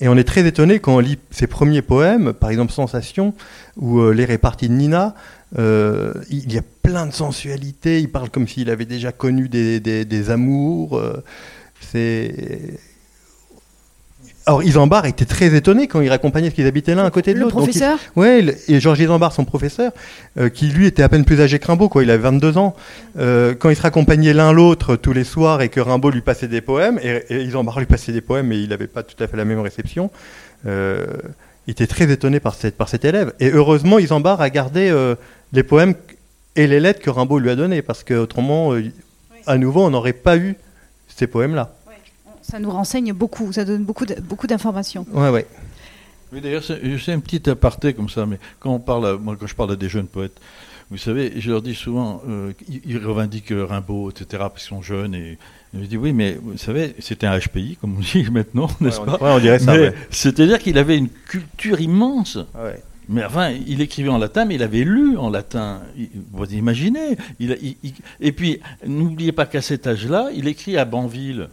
[0.00, 3.34] Et on est très étonné quand on lit ses premiers poèmes, par exemple Sensation
[3.76, 5.14] ou Les réparties de Nina.
[5.56, 10.30] il y a plein de sensualité, il parle comme s'il avait déjà connu des, des
[10.30, 11.00] amours.
[11.80, 12.78] c'est
[14.50, 17.38] alors Isambard était très étonné quand il raccompagnait ce qu'ils habitaient l'un à côté de
[17.38, 17.54] l'autre.
[17.54, 19.92] Le professeur Oui, et Georges Isambard, son professeur,
[20.38, 22.74] euh, qui lui était à peine plus âgé que Rimbaud, quoi, il avait 22 ans.
[23.16, 26.48] Euh, quand ils se raccompagnaient l'un l'autre tous les soirs et que Rimbaud lui passait
[26.48, 29.36] des poèmes, et, Isambard lui passait des poèmes, mais il n'avait pas tout à fait
[29.36, 30.10] la même réception,
[30.66, 31.06] euh,
[31.68, 33.32] il était très étonné par, cette, par cet élève.
[33.38, 34.92] Et heureusement, Isambard a gardé
[35.52, 35.94] les poèmes
[36.56, 38.74] et les lettres que Rimbaud lui a données, parce qu'autrement,
[39.46, 40.56] à nouveau, on n'aurait pas eu
[41.06, 41.72] ces poèmes-là
[42.50, 45.06] ça nous renseigne beaucoup, ça donne beaucoup, beaucoup d'informations.
[45.12, 45.46] Ouais, ouais.
[46.32, 49.54] Oui, d'ailleurs, c'est un petit aparté comme ça, mais quand on parle, moi, quand je
[49.54, 50.40] parle à des jeunes poètes,
[50.90, 55.14] vous savez, je leur dis souvent, euh, ils revendiquent Rimbaud, etc., parce qu'ils sont jeunes,
[55.14, 55.38] et
[55.74, 59.12] je dis oui, mais vous savez, c'était un HPI, comme on dit maintenant, n'est-ce pas
[59.20, 59.74] ouais, on dirait ça.
[60.10, 62.38] C'est-à-dire qu'il avait une culture immense.
[62.56, 62.82] Ouais.
[63.08, 65.80] Mais enfin, il écrivait en latin, mais il avait lu en latin.
[66.32, 67.56] Vous imaginez il,
[68.20, 71.48] Et puis, n'oubliez pas qu'à cet âge-là, il écrit à Banville.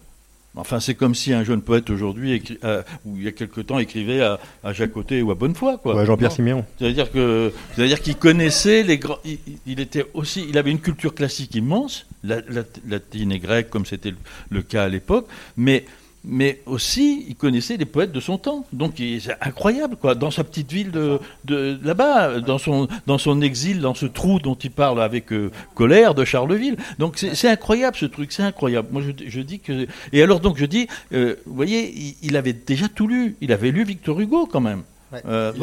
[0.58, 3.80] Enfin, c'est comme si un jeune poète aujourd'hui, euh, ou il y a quelque temps,
[3.80, 6.04] écrivait à, à Jacotet ou à Bonnefoy, quoi.
[6.04, 6.66] Jean-Pierre Siméon.
[6.80, 9.20] C'est-à-dire que, c'est-à-dire qu'il connaissait les grands.
[9.66, 14.14] Il, était aussi, il avait une culture classique immense, latine et grecque, comme c'était
[14.50, 15.86] le cas à l'époque, mais
[16.24, 18.66] mais aussi il connaissait les poètes de son temps.
[18.74, 20.16] Donc c'est incroyable, quoi.
[20.16, 24.56] Dans sa petite ville de, là-bas, dans son, dans son exil, dans ce trou dont
[24.56, 26.78] il parle avec euh, colère de Charleville.
[27.00, 28.90] Donc c'est incroyable ce truc, c'est incroyable.
[28.92, 29.88] Moi je, je, dis que.
[30.12, 33.36] Et alors donc je dis, euh, vous voyez, il, avait déjà tout lu.
[33.42, 34.84] Il avait lu Victor Hugo quand même.
[35.26, 35.54] Euh,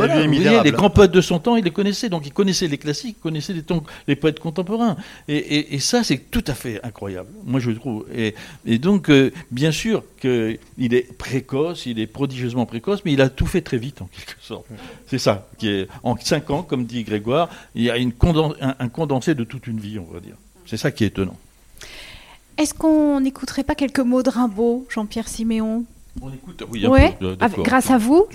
[0.63, 3.23] les grands poètes de son temps, il les connaissait, donc il connaissait les classiques, il
[3.23, 3.63] connaissait les,
[4.09, 4.97] les poètes contemporains.
[5.29, 8.07] Et, ça, c'est tout à fait incroyable, moi je trouve.
[8.15, 13.29] Et, donc, euh, bien sûr qu'il est précoce, il est prodigieusement précoce, mais il a
[13.29, 14.67] tout fait très vite, en quelque sorte.
[15.09, 18.13] C'est ça, qui est, en cinq ans, comme dit Grégoire, il y a une
[18.61, 20.37] un, condensé de toute une vie, on va dire.
[20.67, 21.37] C'est ça qui est étonnant.
[22.57, 25.85] Est-ce qu'on n'écouterait pas quelques mots de Rimbaud, Jean-Pierre Siméon?
[26.23, 26.87] On écoute, oui,
[27.65, 28.29] grâce à vous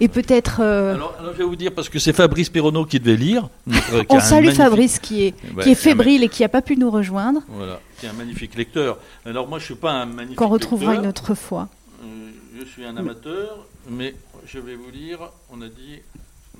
[0.00, 0.60] et peut-être.
[0.60, 3.48] Euh, alors, je vais vous dire, parce que c'est Fabrice Perronneau qui devait lire.
[4.08, 7.42] On salue Fabrice qui est, qui est fébrile et qui n'a pas pu nous rejoindre.
[7.48, 8.98] Voilà, qui est un magnifique lecteur.
[9.24, 11.68] Alors moi, je ne suis pas un magnifique Qu'on retrouvera une autre fois.
[12.02, 14.14] Euh, je suis un amateur, mais
[14.46, 15.18] je vais vous lire.
[15.50, 16.00] On a dit,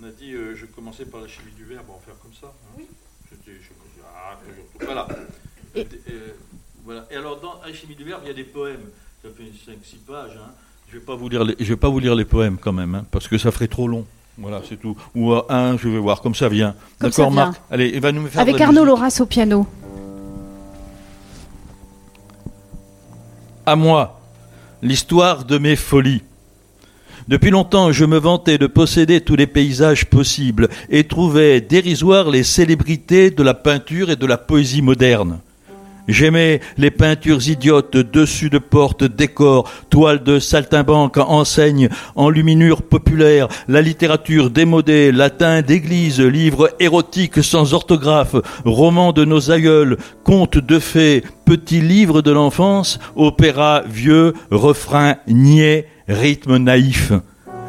[0.01, 2.35] on a dit euh, je commençais par la chimie du verbe, on va faire comme
[2.40, 2.49] ça.
[2.49, 2.79] Hein.
[2.79, 2.87] Oui.
[4.17, 4.38] Ah,
[4.81, 5.09] voilà.
[5.75, 5.87] Et,
[6.85, 7.07] voilà.
[7.11, 8.90] Et alors, dans la chimie du verbe, il y a des poèmes.
[9.25, 10.37] Ça fait 5-6 pages.
[10.37, 10.51] Hein.
[10.87, 12.95] Je vais pas vous lire les, je vais pas vous lire les poèmes quand même,
[12.95, 14.05] hein, parce que ça ferait trop long.
[14.37, 14.99] Voilà, c'est tout.
[15.15, 16.75] Ou un, je vais voir, comme ça vient.
[17.01, 19.67] D'accord, Marc Allez, il va nous faire Avec Arnaud Loras au piano.
[23.65, 24.21] À moi,
[24.83, 26.23] l'histoire de mes folies.
[27.27, 32.43] Depuis longtemps, je me vantais de posséder tous les paysages possibles et trouvais dérisoires les
[32.43, 35.41] célébrités de la peinture et de la poésie moderne.
[36.07, 43.81] J'aimais les peintures idiotes, dessus de portes, décors, toiles de saltimbanque, enseignes, enluminures populaires, la
[43.81, 51.25] littérature démodée, latin d'église, livres érotiques sans orthographe, romans de nos aïeuls, contes de fées,
[51.47, 57.12] petits livres de l'enfance, opéra vieux, refrain niais, rythme naïf.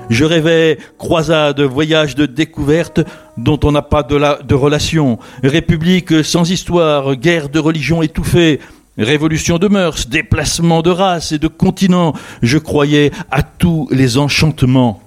[0.10, 3.02] Je rêvais croisades, voyages de découverte
[3.38, 8.60] dont on n'a pas de, la, de relation, république sans histoire, guerre de religion étouffée,
[8.98, 12.14] révolution de mœurs, déplacement de race et de continent.
[12.42, 15.02] Je croyais à tous les enchantements.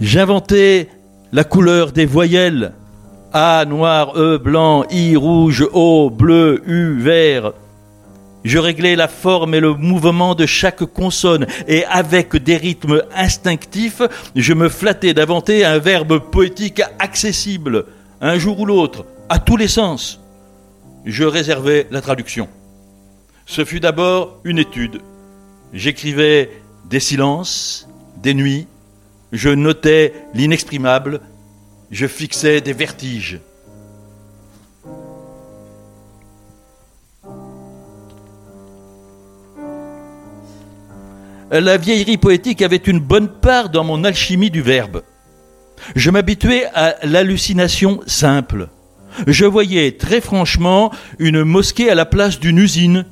[0.00, 0.88] J'inventais
[1.32, 2.72] la couleur des voyelles.
[3.32, 7.52] A noir, E blanc, I rouge, O bleu, U vert.
[8.44, 14.02] Je réglais la forme et le mouvement de chaque consonne et avec des rythmes instinctifs,
[14.36, 17.86] je me flattais d'inventer un verbe poétique accessible,
[18.20, 20.20] un jour ou l'autre, à tous les sens.
[21.04, 22.48] Je réservais la traduction.
[23.46, 25.00] Ce fut d'abord une étude.
[25.72, 26.50] J'écrivais
[26.88, 27.88] des silences,
[28.22, 28.66] des nuits,
[29.32, 31.20] je notais l'inexprimable,
[31.90, 33.40] je fixais des vertiges.
[41.50, 45.02] La vieillerie poétique avait une bonne part dans mon alchimie du verbe.
[45.94, 48.68] Je m'habituais à l'hallucination simple.
[49.26, 53.04] Je voyais très franchement une mosquée à la place d'une usine,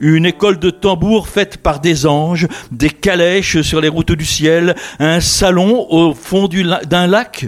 [0.00, 4.74] une école de tambour faite par des anges, des calèches sur les routes du ciel,
[4.98, 7.46] un salon au fond d'un lac,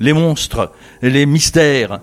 [0.00, 2.00] les monstres, les mystères,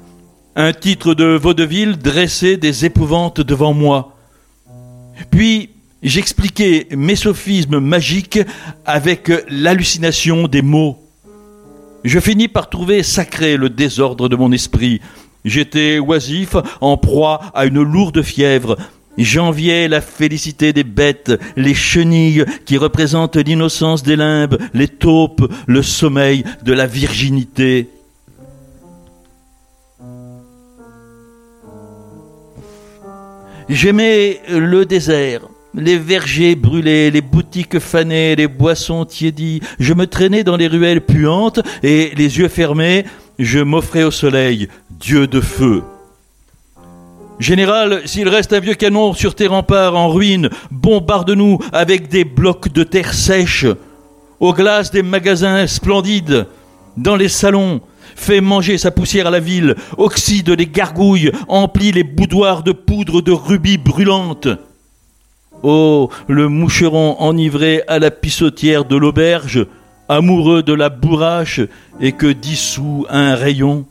[0.56, 4.16] un titre de vaudeville dressé des épouvantes devant moi.
[5.30, 5.72] Puis
[6.04, 8.40] J'expliquais mes sophismes magiques
[8.86, 11.00] avec l'hallucination des mots.
[12.04, 15.02] Je finis par trouver sacré le désordre de mon esprit.
[15.44, 18.78] J'étais oisif, en proie à une lourde fièvre.
[19.18, 25.82] J'enviais la félicité des bêtes, les chenilles qui représentent l'innocence des limbes, les taupes, le
[25.82, 27.90] sommeil de la virginité.
[33.68, 35.42] J'aimais le désert,
[35.78, 39.62] les vergers brûlés, les boutiques fanées, les boissons tiédies.
[39.80, 43.06] Je me traînais dans les ruelles puantes et, les yeux fermés,
[43.40, 45.84] je m'offrais au soleil, Dieu de feu.
[47.40, 52.74] Général, s'il reste un vieux canon sur tes remparts en ruine, bombarde-nous avec des blocs
[52.74, 53.68] de terre sèche,
[54.40, 56.48] aux glaces des magasins splendides,
[56.98, 57.82] dans les salons,
[58.16, 63.22] fais manger sa poussière à la ville, oxyde les gargouilles, emplit les boudoirs de poudre
[63.22, 64.48] de rubis brûlantes.
[65.64, 69.66] Oh, le moucheron enivré à la pissotière de l'auberge,
[70.08, 71.62] amoureux de la bourrache
[72.00, 73.86] et que dissout un rayon.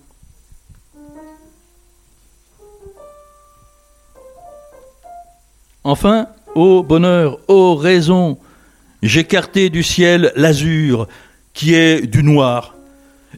[5.83, 8.39] Enfin, ô bonheur, ô raison,
[9.03, 11.07] j'écartai du ciel l'azur
[11.53, 12.75] qui est du noir,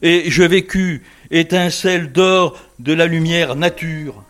[0.03, 4.23] et je vécus étincelle d'or de la lumière nature.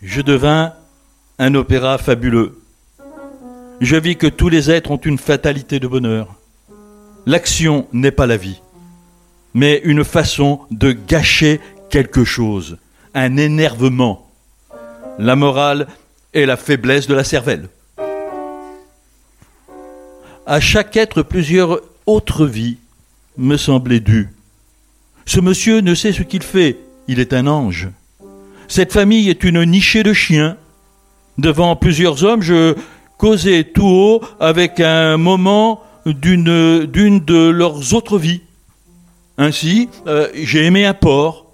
[0.00, 0.74] Je devins
[1.38, 2.58] un opéra fabuleux.
[3.80, 6.34] Je vis que tous les êtres ont une fatalité de bonheur.
[7.26, 8.62] L'action n'est pas la vie,
[9.52, 12.78] mais une façon de gâcher quelque chose,
[13.14, 14.30] un énervement.
[15.18, 15.88] La morale
[16.32, 17.68] est la faiblesse de la cervelle.
[20.46, 22.78] À chaque être, plusieurs autres vies
[23.36, 24.30] me semblaient dues.
[25.26, 27.88] Ce monsieur ne sait ce qu'il fait, il est un ange.
[28.68, 30.56] Cette famille est une nichée de chiens
[31.38, 32.74] devant plusieurs hommes, je
[33.18, 38.42] causais tout haut avec un moment d'une, d'une de leurs autres vies.
[39.38, 41.46] Ainsi, euh, j'ai aimé un porc.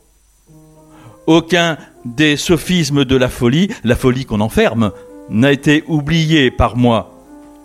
[1.26, 4.92] Aucun des sophismes de la folie, la folie qu'on enferme,
[5.30, 7.12] n'a été oublié par moi.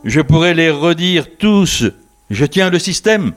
[0.04, 1.86] Je pourrais les redire tous.
[2.30, 3.34] Je tiens le système.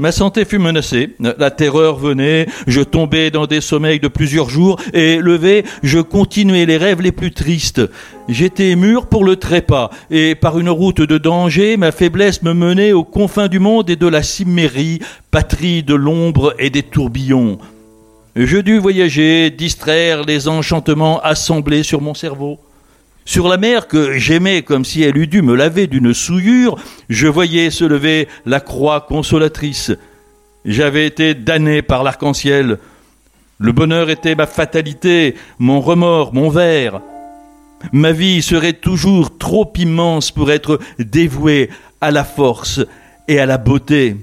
[0.00, 4.80] Ma santé fut menacée, la terreur venait, je tombais dans des sommeils de plusieurs jours,
[4.94, 7.82] et levé, je continuais les rêves les plus tristes.
[8.26, 12.92] J'étais mûr pour le trépas, et par une route de danger, ma faiblesse me menait
[12.92, 17.58] aux confins du monde et de la Cimmérie, patrie de l'ombre et des tourbillons.
[18.34, 22.58] Je dus voyager, distraire les enchantements assemblés sur mon cerveau.
[23.24, 26.78] Sur la mer que j'aimais comme si elle eût dû me laver d'une souillure,
[27.08, 29.92] je voyais se lever la croix consolatrice.
[30.64, 32.78] J'avais été damné par l'arc-en-ciel.
[33.58, 37.00] Le bonheur était ma fatalité, mon remords, mon verre.
[37.92, 42.80] Ma vie serait toujours trop immense pour être dévouée à la force
[43.28, 44.16] et à la beauté.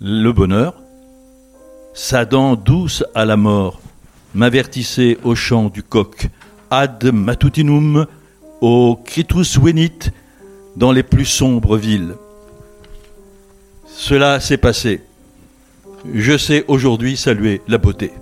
[0.00, 0.74] Le bonheur,
[1.94, 3.80] sa dent douce à la mort,
[4.36, 6.28] m'avertissait au chant du coq
[6.70, 8.06] ad matutinum
[8.60, 9.98] au critus venit
[10.76, 12.14] dans les plus sombres villes.
[13.86, 15.00] Cela s'est passé.
[16.12, 18.12] Je sais aujourd'hui saluer la beauté.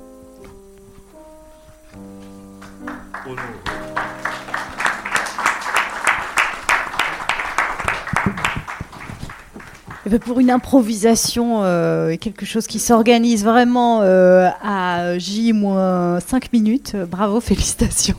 [10.10, 17.40] Pour une improvisation, euh, quelque chose qui s'organise vraiment euh, à J-5 minutes, euh, bravo,
[17.40, 18.18] félicitations.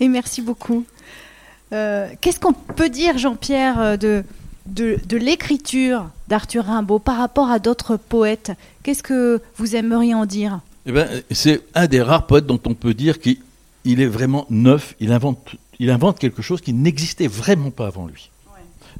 [0.00, 0.84] Et merci beaucoup.
[1.70, 4.24] Qu'est-ce qu'on peut dire, Jean-Pierre, de,
[4.66, 8.52] de, l'écriture d'Arthur Rimbaud par rapport à d'autres poètes?
[8.82, 10.60] Qu'est-ce que vous aimeriez en dire?
[10.86, 13.36] Eh ben, C'est un des rares poètes dont on peut dire qu'il
[13.84, 18.30] est vraiment neuf, il invente, il invente quelque chose qui n'existait vraiment pas avant lui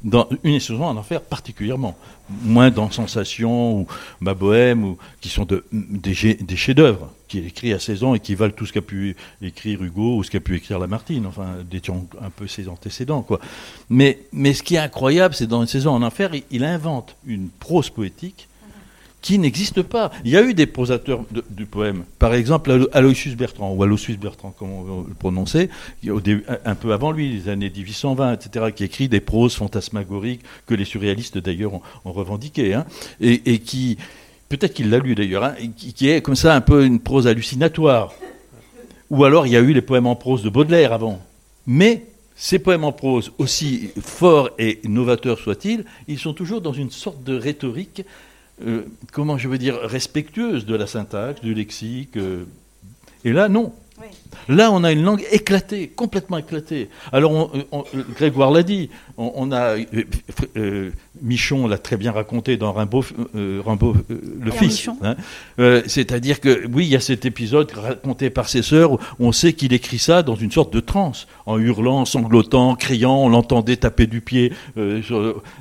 [0.03, 1.97] dans une exception en enfer particulièrement,
[2.43, 3.87] moins dans Sensation ou
[4.19, 8.35] Ma Bohème, ou, qui sont de, des, chefs-d'œuvre, qui écrit à 16 ans et qui
[8.35, 12.03] valent tout ce qu'a pu écrire Hugo ou ce qu'a pu écrire Lamartine, enfin, détient
[12.21, 13.21] un peu ses antécédents.
[13.21, 13.39] Quoi.
[13.89, 17.49] Mais, mais ce qui est incroyable, c'est dans Une saison en enfer, il invente une
[17.49, 18.47] prose poétique
[19.21, 20.11] qui n'existe pas.
[20.23, 22.03] Il y a eu des prosateurs du poème.
[22.19, 25.69] Par exemple, Aloysius Bertrand, ou Aloysius Bertrand, comme on le prononcer,
[26.65, 30.85] un peu avant lui, les années 1820, etc., qui écrit des proses fantasmagoriques que les
[30.85, 32.85] surréalistes d'ailleurs ont, revendiquées, hein,
[33.19, 33.97] et, qui,
[34.49, 38.13] peut-être qu'il l'a lu d'ailleurs, hein, qui, est comme ça un peu une prose hallucinatoire.
[39.09, 41.21] Ou alors il y a eu les poèmes en prose de Baudelaire avant.
[41.65, 42.05] Mais
[42.35, 47.23] ces poèmes en prose, aussi forts et novateurs soient-ils, ils sont toujours dans une sorte
[47.23, 48.03] de rhétorique
[48.65, 52.17] euh, comment je veux dire, respectueuse de la syntaxe, du lexique.
[52.17, 52.45] euh.
[53.23, 53.73] et là, non.
[54.49, 56.89] Là, on a une langue éclatée, complètement éclatée.
[57.11, 57.83] Alors, on- on-
[58.15, 59.77] Grégoire l'a dit, on, on a.
[59.77, 59.83] euh,
[60.57, 60.91] euh,
[61.23, 63.03] Michon l'a très bien raconté dans Rimbaud,
[63.35, 64.89] euh, Rimbaud, euh, le Pierre fils.
[65.01, 65.15] Hein.
[65.87, 69.53] C'est-à-dire que, oui, il y a cet épisode raconté par ses sœurs où on sait
[69.53, 74.05] qu'il écrit ça dans une sorte de transe, en hurlant, sanglotant, criant, on l'entendait taper
[74.05, 74.53] du pied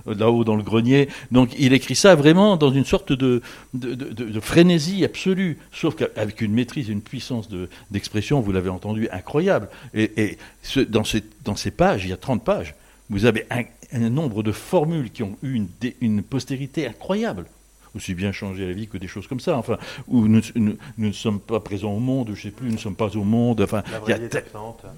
[0.06, 1.08] là-haut dans le grenier.
[1.32, 3.40] Donc, il écrit ça vraiment dans une sorte de,
[3.74, 8.40] de, de- de- de frénésie absolue, sauf qu'avec une maîtrise et une puissance de- d'expression,
[8.40, 9.68] vous l'avez entendu, incroyable.
[9.94, 12.74] Et, et ce- dans, ces, dans ces pages, il y a 30 pages,
[13.10, 15.62] vous avez un, un nombre de formules qui ont eu
[16.00, 17.46] une, postérité incroyable.
[17.94, 19.56] Aussi bien changer la vie que des choses comme ça.
[19.56, 19.78] Enfin,
[20.08, 22.78] où nous, nous- nous ne sommes pas présents au monde, je sais plus, nous ne
[22.78, 23.60] sommes pas au monde.
[23.62, 24.36] Enfin, il y a te-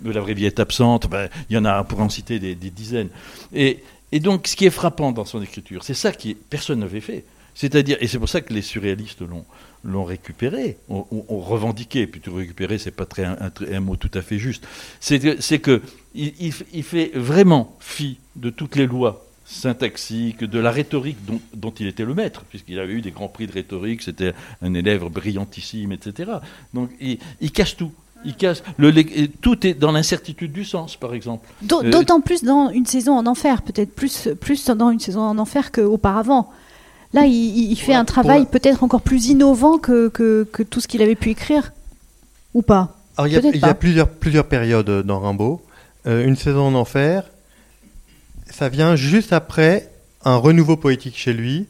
[0.00, 1.09] de la vraie vie est absente.
[1.09, 3.11] Ben, il y en a, pour en citer des, des dizaines.
[3.54, 7.00] Et, et donc, ce qui est frappant dans son écriture, c'est ça qui personne n'avait
[7.00, 7.24] fait.
[7.61, 9.44] C'est-à-dire, et c'est pour ça que les surréalistes l'ont
[9.84, 14.22] l'ont récupéré, ont, revendiqué, plutôt récupéré, c'est pas très un, un- un mot tout à
[14.22, 14.64] fait juste.
[15.00, 15.18] C'est
[15.61, 15.82] que,
[16.14, 21.18] il, il f- il fait vraiment fi de toutes les lois syntaxiques, de la rhétorique
[21.26, 24.34] dont, dont il était le maître, puisqu'il avait eu des grands prix de rhétorique, c'était
[24.62, 26.32] un élève brillantissime, etc.
[26.74, 27.92] Donc il, il casse tout.
[28.24, 28.90] Il casse le,
[29.40, 31.48] tout est dans l'incertitude du sens, par exemple.
[31.84, 35.38] Euh, D'autant plus dans une saison en enfer, peut-être plus, plus dans une saison en
[35.38, 36.50] enfer qu'auparavant.
[37.14, 40.88] Là, il, fait un travail la- peut-être encore plus innovant que, que, que tout ce
[40.88, 41.72] qu'il avait pu écrire.
[42.54, 43.74] Ou pas Alors, il y a, Peut-être il y a pas.
[43.74, 45.62] plusieurs, plusieurs périodes dans Rimbaud.
[46.06, 47.24] Euh, une saison en enfer,
[48.50, 49.90] ça vient juste après
[50.24, 51.66] un renouveau poétique chez lui.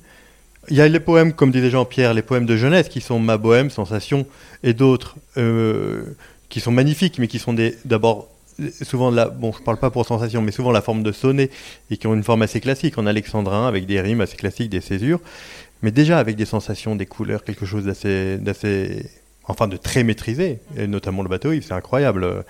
[0.71, 3.39] Il y a les poèmes, comme disait Jean-Pierre, les poèmes de jeunesse qui sont Ma
[3.39, 4.27] Bohème, Sensation,
[4.63, 6.03] et d'autres euh,
[6.49, 8.29] qui sont magnifiques, mais qui sont des- d'abord
[8.83, 11.51] souvent la, bon, je parle pas pour sensation, mais souvent la forme de sonnet
[11.91, 14.81] et qui ont une forme assez classique en alexandrin avec des rimes assez classiques, des
[14.81, 15.21] césures,
[15.83, 19.07] mais déjà avec des sensations, des couleurs, quelque chose d'assez, d'assez,
[19.45, 22.45] enfin de très maîtrisé, et notamment le bateau, c'est incroyable.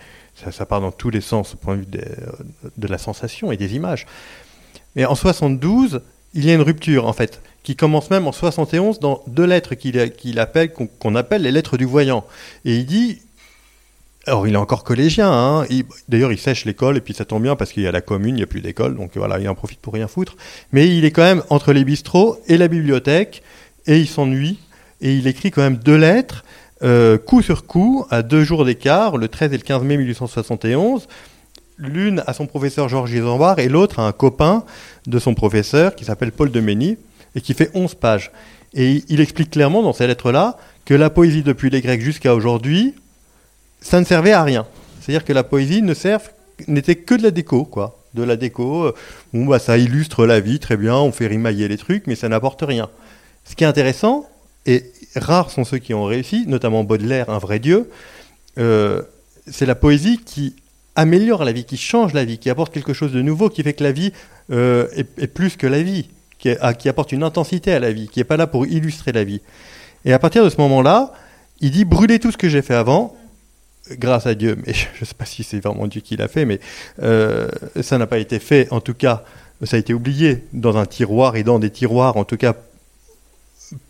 [0.53, 1.87] Ça, part dans tous les sens au point de vue
[2.77, 4.07] de la sensation et des images.
[4.95, 6.01] Mais en 72,
[6.35, 9.75] il y a une rupture en fait, qui commence même en 71 dans deux lettres
[9.75, 12.25] qu'il qu'il appelle, qu'on appelle les lettres du voyant.
[12.65, 13.21] Et il dit,
[14.29, 17.43] alors il est encore collégien, hein, il- d'ailleurs il sèche l'école et puis ça tombe
[17.43, 19.49] bien parce qu'il y a la commune, il n'y a plus d'école, donc voilà, il
[19.49, 20.37] en profite pour rien foutre.
[20.73, 23.43] Mais il est quand même entre les bistrots et la bibliothèque
[23.87, 24.59] et il s'ennuie
[25.01, 26.45] et il écrit quand même deux lettres,
[26.83, 31.09] euh, coup sur coup, à deux jours d'écart, le 13 et le 15 mai 1871
[31.81, 34.65] l'une à son professeur Georges Isambard et l'autre à un copain
[35.07, 36.97] de son professeur qui s'appelle Paul de Mény
[37.37, 38.33] et qui fait 11 pages.
[38.75, 42.95] Et il explique clairement dans ces lettres-là que la poésie depuis les Grecs jusqu'à aujourd'hui,
[43.81, 44.67] ça ne servait à rien.
[45.01, 47.99] C'est-à-dire que la poésie n'était que de la déco, quoi.
[48.15, 48.95] De la déco, euh,
[49.33, 52.63] bah, ça illustre la vie, très bien, on fait rimailler les trucs, mais ça n'apporte
[52.63, 52.89] rien.
[53.45, 54.29] Ce qui est intéressant,
[54.67, 54.85] et
[55.17, 57.89] rares sont ceux qui ont réussi, notamment Baudelaire, un vrai dieu,
[58.59, 59.03] euh,
[59.47, 60.57] c'est la poésie qui
[60.97, 63.73] améliore la vie, qui change la vie, qui apporte quelque chose de nouveau, qui fait
[63.73, 64.13] que la vie
[64.51, 66.09] euh, est, plus que la vie,
[66.39, 69.41] qui apporte une intensité à la vie, qui n'est pas là pour illustrer la vie.
[70.05, 71.13] Et à partir de ce moment-là,
[71.61, 73.17] il dit brûlez tout ce que j'ai fait avant,
[73.93, 76.45] grâce à Dieu, mais je ne sais pas si c'est vraiment Dieu qui l'a fait,
[76.45, 76.61] mais
[77.03, 77.49] euh,
[77.81, 79.25] ça n'a pas été fait, en tout cas,
[79.65, 82.55] ça a été oublié dans un tiroir et dans des tiroirs, en tout cas,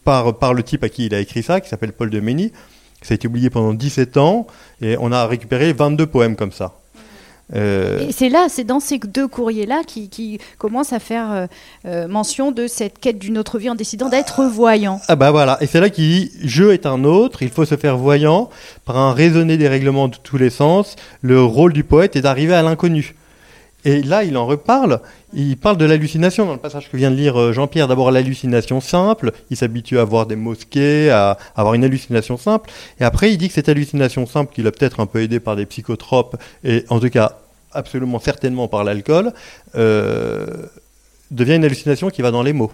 [0.05, 2.53] par, par le type à qui il a écrit ça, qui s'appelle Paul de Mény.
[3.03, 4.47] Ça a été oublié pendant 17 ans,
[4.81, 6.78] et on a récupéré 22 poèmes comme ça.
[7.55, 11.47] Euh, Et c'est là, c'est dans ces deux courriers-là qui, qui commence à faire euh,
[11.87, 15.01] euh, mention de cette quête d'une autre vie en décidant d'être voyant.
[15.09, 17.77] Ah bah voilà, et c'est là qu'il dit je est un autre, il faut se
[17.77, 18.51] faire voyant
[18.85, 20.97] par un raisonner des règlements de tous les sens.
[21.23, 23.15] Le rôle du poète est d'arriver à l'inconnu.
[23.85, 25.01] Et là, il en reparle.
[25.33, 27.87] Il parle de l'hallucination dans le passage que vient de lire euh, Jean-Pierre.
[27.87, 29.33] D'abord, l'hallucination simple.
[29.51, 32.71] Il s'habitue à voir des mosquées, à avoir une hallucination simple.
[32.99, 35.55] Et après, il dit que cette hallucination simple, qu'il a peut-être un peu aidé par
[35.55, 37.39] des psychotropes, et en tout cas,
[37.73, 39.33] absolument certainement par l'alcool,
[39.77, 40.47] euh,
[41.31, 42.73] devient une hallucination qui va dans les mots.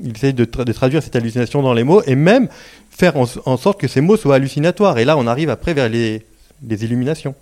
[0.00, 2.48] Il essaye de, tra- de traduire cette hallucination dans les mots et même
[2.90, 4.98] faire en, en sorte que ces mots soient hallucinatoires.
[4.98, 6.24] Et là, on arrive après vers les,
[6.66, 7.34] les illuminations.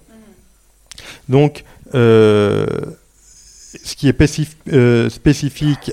[1.28, 1.62] Donc, euh,
[3.84, 5.92] ce qui est euh, spécifique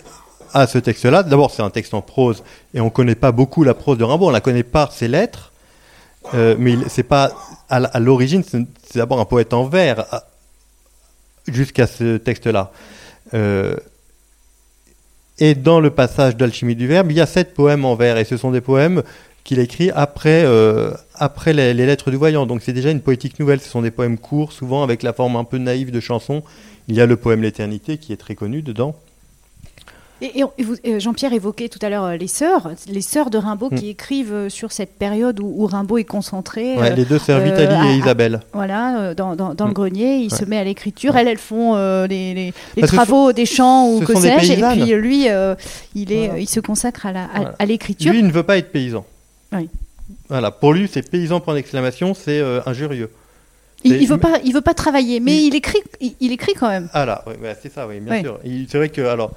[0.53, 3.63] à ce texte-là, d'abord, c'est un texte en prose et on ne connaît pas beaucoup
[3.63, 4.27] la prose de Rimbaud.
[4.27, 5.51] On la connaît par ses lettres,
[6.33, 7.31] euh, mais c'est pas
[7.69, 8.43] à, l'origine.
[8.43, 10.05] C'est d'abord un poète en vers
[11.47, 12.71] jusqu'à ce texte-là.
[13.33, 13.75] Euh,
[15.39, 18.25] et dans le passage d'Alchimie du Verbe, il y a sept poèmes en vers, et
[18.25, 19.01] ce sont des poèmes
[19.43, 22.45] qu'il a écrits après, euh, après les, les lettres du voyant.
[22.45, 25.35] Donc c'est déjà une poétique nouvelle, ce sont des poèmes courts, souvent avec la forme
[25.35, 26.43] un peu naïve de chanson.
[26.87, 28.95] Il y a le poème L'éternité qui est très connu dedans.
[30.21, 33.89] Et, Jean-Pierre évoquait tout à l'heure les sœurs, les sœurs de Rimbaud qui mm.
[33.89, 36.75] écrivent sur cette période où, Rimbaud est concentré.
[36.95, 38.39] les deux sœurs Vitalie et Isabelle.
[38.53, 39.73] voilà, dans, dans, le mm.
[39.73, 41.17] grenier, il se met à l'écriture.
[41.17, 44.53] Elles, elles font les, les, travaux des champs ou que sais-je.
[44.53, 45.27] Et puis lui,
[45.95, 48.13] il, est, il se consacre à l'écriture.
[48.13, 49.05] Lui, il ne veut pas être paysan.
[49.51, 49.67] Oui.
[50.33, 53.11] Voilà, pour lui, c'est paysan point d'exclamation, c'est injurieux.
[53.83, 55.83] Il, ne veut pas, il veut pas travailler, mais il, écrit,
[56.19, 56.89] il, écrit quand même.
[56.91, 57.23] Ah là,
[57.61, 58.39] c'est ça, oui, bien sûr.
[58.43, 59.31] C'est vrai que alors,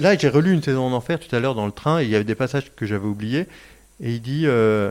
[0.00, 2.10] là, j'ai relu une saison en enfer tout à l'heure dans le train, et il
[2.10, 3.46] y avait des passages que j'avais oubliés,
[4.00, 4.90] et il dit euh,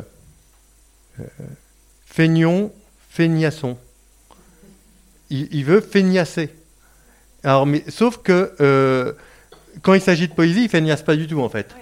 [1.19, 1.23] euh
[2.05, 2.71] feignon,
[3.09, 3.77] feignasson.
[5.29, 6.49] Il, veut feignasser.
[7.43, 9.13] Alors, mais sauf que euh,
[9.81, 11.73] quand il s'agit de poésie, il feignasse pas du tout en fait.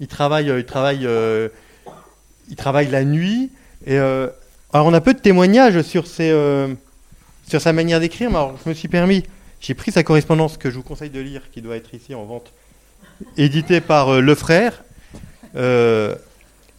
[0.00, 1.06] Il travaille, euh, il travaille,
[2.48, 3.50] il travaille la nuit
[3.86, 3.98] et
[4.72, 6.74] alors on a peu de témoignages sur, euh,
[7.46, 9.24] sur sa manière d'écrire, mais alors je me suis permis,
[9.60, 12.24] j'ai pris sa correspondance que je vous conseille de lire, qui doit être ici en
[12.26, 12.52] vente,
[13.38, 14.84] éditée par euh, Le Frère.
[15.56, 16.14] Euh,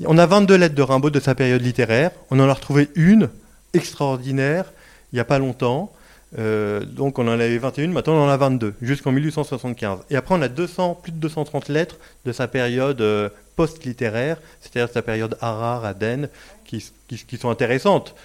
[0.06, 3.30] on a 22 lettres de Rimbaud de sa période littéraire, on en a retrouvé une
[3.74, 4.66] extraordinaire
[5.12, 5.92] il n'y a pas longtemps.
[6.38, 10.02] Donc on en avait 21, maintenant on en a 22, jusqu'en 1875.
[10.10, 13.04] Et après on a 200, plus de 230 lettres de sa période
[13.56, 16.30] post-littéraire, c'est-à-dire sa période Harare, Aden,
[16.66, 16.82] qui,
[17.38, 18.16] sont intéressantes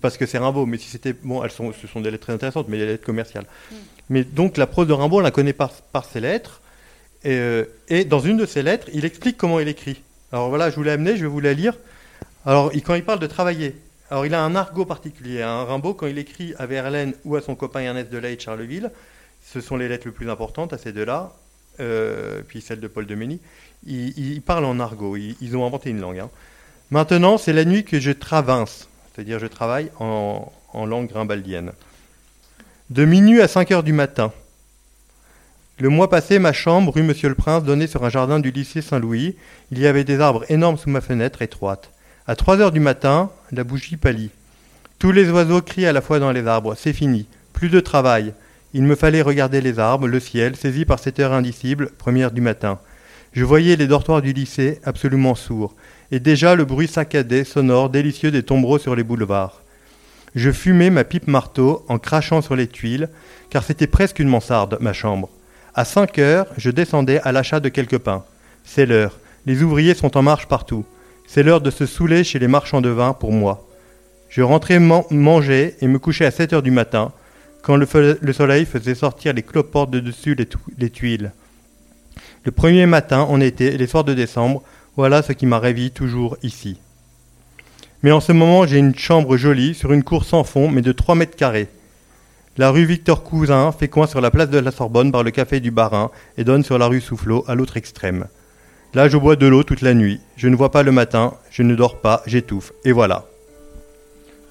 [0.00, 2.32] parce que c'est Rimbaud, mais si c'était bon, elles sont, ce sont des lettres très
[2.32, 3.44] intéressantes, mais des lettres commerciales.
[3.70, 3.74] Mm.
[4.08, 6.60] Mais donc la prose de Rimbaud, on la connaît par, par ses lettres,
[7.24, 10.02] euh, et, dans une de ses lettres, il explique comment il écrit.
[10.32, 11.74] Alors voilà, je vous l'ai amené, je vais vous la lire.
[12.44, 13.74] Alors quand il parle de travailler,
[14.10, 15.42] alors il a un argot particulier.
[15.42, 15.64] Hein.
[15.64, 18.90] Rimbaud, quand il écrit à Verlaine ou à son copain Ernest Delay de Charleville,
[19.44, 21.32] ce sont les lettres les plus importantes à ces deux-là,
[21.80, 23.40] euh, puis celle de Paul de Mény.
[23.86, 25.16] Il, parle en argot.
[25.16, 26.18] Ils, ont inventé une langue.
[26.18, 26.30] Hein.
[26.90, 31.72] Maintenant, c'est la nuit que je travince, c'est-à-dire je travaille en, langue grimbaldienne.
[32.90, 34.32] De minuit à 5 heures du matin.
[35.78, 38.82] Le mois passé, ma chambre, rue Monsieur le Prince, donnait sur un jardin du lycée
[38.82, 39.36] Saint-Louis.
[39.72, 41.90] Il y avait des arbres énormes sous ma fenêtre étroite.
[42.28, 44.30] À 3 heures du matin, la bougie pâlit.
[44.98, 46.74] Tous les oiseaux crient à la fois dans les arbres.
[46.76, 47.26] C'est fini.
[47.52, 48.34] Plus de travail.
[48.74, 52.40] Il me fallait regarder les arbres, le ciel, saisi par cette heure indicible, première du
[52.40, 52.78] matin.
[53.32, 55.74] Je voyais les dortoirs du lycée, absolument sourds
[56.10, 59.62] et déjà le bruit saccadé, sonore, délicieux des tombereaux sur les boulevards.
[60.34, 63.08] Je fumais ma pipe marteau en crachant sur les tuiles,
[63.50, 65.30] car c'était presque une mansarde, ma chambre.
[65.74, 68.24] À cinq heures, je descendais à l'achat de quelques pains.
[68.64, 69.18] C'est l'heure.
[69.46, 70.84] Les ouvriers sont en marche partout.
[71.26, 73.66] C'est l'heure de se saouler chez les marchands de vin pour moi.
[74.28, 77.12] Je rentrais manger et me couchais à 7 heures du matin,
[77.62, 80.36] quand le, soleil faisait sortir les cloportes de dessus
[80.78, 81.32] les, tuiles.
[82.44, 84.62] Le premier matin, on était, les soirs de décembre,
[84.96, 86.78] voilà ce qui m'a réveillé toujours ici.
[88.02, 90.92] Mais en ce moment, j'ai une chambre jolie sur une cour sans fond, mais de
[90.92, 91.68] 3 mètres carrés.
[92.56, 95.60] La rue Victor Cousin fait coin sur la place de la Sorbonne par le café
[95.60, 98.26] du Barin et donne sur la rue Soufflot à l'autre extrême.
[98.96, 100.20] Là, je bois de l'eau toute la nuit.
[100.38, 102.72] Je ne vois pas le matin, je ne dors pas, j'étouffe.
[102.82, 103.26] Et voilà.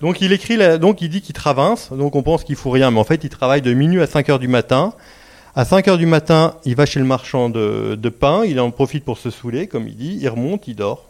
[0.02, 3.00] Donc il écrit, donc il dit qu'il travaille, donc on pense qu'il fout rien, mais
[3.00, 4.94] en fait il travaille de minuit à 5 heures du matin.
[5.56, 9.04] À 5 heures du matin, il va chez le marchand de, pain, il en profite
[9.04, 11.10] pour se saouler, comme il dit, il remonte, il dort.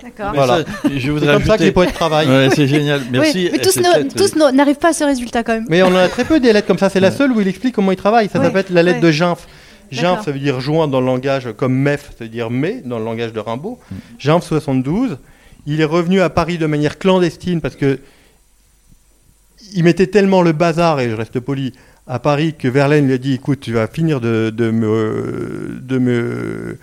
[0.00, 0.34] D'accord.
[0.34, 0.64] Voilà.
[0.96, 2.28] je voudrais c'est comme ça que les poètes travaillent.
[2.28, 3.00] Ouais, c'est génial.
[3.10, 3.48] Merci.
[3.50, 5.66] mais tous, n'arrivent pas à ce résultat quand même.
[5.68, 6.90] Mais on en a très peu des lettres comme ça.
[6.90, 8.28] C'est la seule où il explique comment il travaille.
[8.28, 9.48] Ça s'appelle la lettre de Ginf.
[9.90, 12.98] Ginf, ça veut dire joint dans le langage, comme mef, ça veut dire mais dans
[12.98, 13.78] le langage de Rimbaud.
[14.20, 14.40] Mm.
[14.40, 15.18] 72.
[15.66, 17.98] Il est revenu à Paris de manière clandestine parce que
[19.72, 21.72] il mettait tellement le bazar, et je reste poli,
[22.06, 25.98] à Paris que Verlaine lui a dit écoute, tu vas finir de, de me, de
[25.98, 26.78] me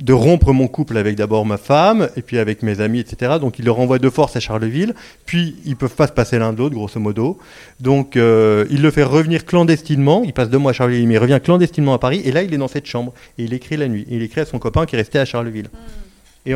[0.00, 3.36] de rompre mon couple avec d'abord ma femme et puis avec mes amis, etc.
[3.40, 4.94] Donc il le renvoie de force à Charleville.
[5.26, 7.38] Puis ils peuvent pas se passer l'un de l'autre, grosso modo.
[7.80, 10.22] Donc euh, il le fait revenir clandestinement.
[10.24, 12.22] Il passe deux mois à Charleville, mais il revient clandestinement à Paris.
[12.24, 14.06] Et là, il est dans cette chambre et il écrit la nuit.
[14.08, 15.68] il écrit à son copain qui est resté à Charleville.
[15.72, 16.50] Hmm.
[16.50, 16.54] Et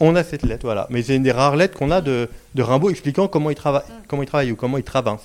[0.00, 0.86] on a cette lettre, voilà.
[0.90, 3.82] Mais c'est une des rares lettres qu'on a de, de, Rimbaud expliquant comment il, travaille,
[3.82, 4.06] mm.
[4.08, 5.16] comment il travaille ou comment il travaille.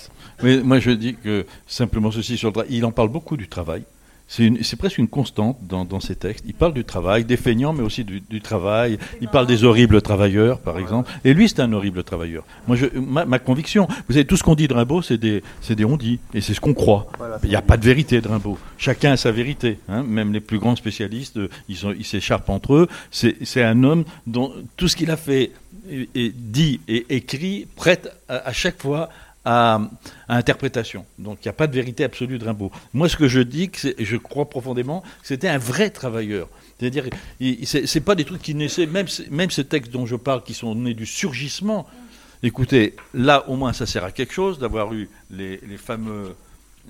[0.42, 2.70] Mais moi, je dis que simplement ceci sur le travail.
[2.72, 3.82] Il en parle beaucoup du travail.
[4.28, 6.44] C'est presque une constante dans, dans, ses textes.
[6.46, 8.98] Il parle du travail, des feignants, mais aussi du, du travail.
[9.20, 11.10] Il parle des horribles travailleurs, par exemple.
[11.24, 12.44] Et lui, c'est un horrible travailleur.
[12.66, 15.84] Moi, je, ma, conviction, vous savez, tout ce qu'on dit de Rimbaud, c'est des, des
[15.84, 16.18] on-dit.
[16.34, 17.06] Et c'est ce qu'on croit.
[17.44, 18.58] Il n'y a pas de vérité de Rimbaud.
[18.78, 19.78] Chacun a sa vérité.
[19.88, 20.02] Hein.
[20.02, 22.88] Même les plus grands spécialistes, ils s'écharpent entre eux.
[23.10, 25.52] C'est un homme dont tout ce qu'il a fait
[25.88, 29.08] et, dit et écrit prête à chaque fois
[29.46, 29.80] à,
[30.28, 31.06] interprétation.
[31.18, 32.70] Donc il n'y a pas de vérité absolue de Rimbaud.
[32.92, 36.48] Moi, ce que je dis, je crois profondément, c'était un vrai travailleur.
[36.78, 37.04] C'est-à-dire,
[37.64, 40.74] c'est pas des trucs qui naissaient, même, même ces textes dont je parle, qui sont
[40.74, 41.86] nés du surgissement.
[42.42, 46.34] Écoutez, là, au moins, ça sert à quelque chose d'avoir eu les, fameux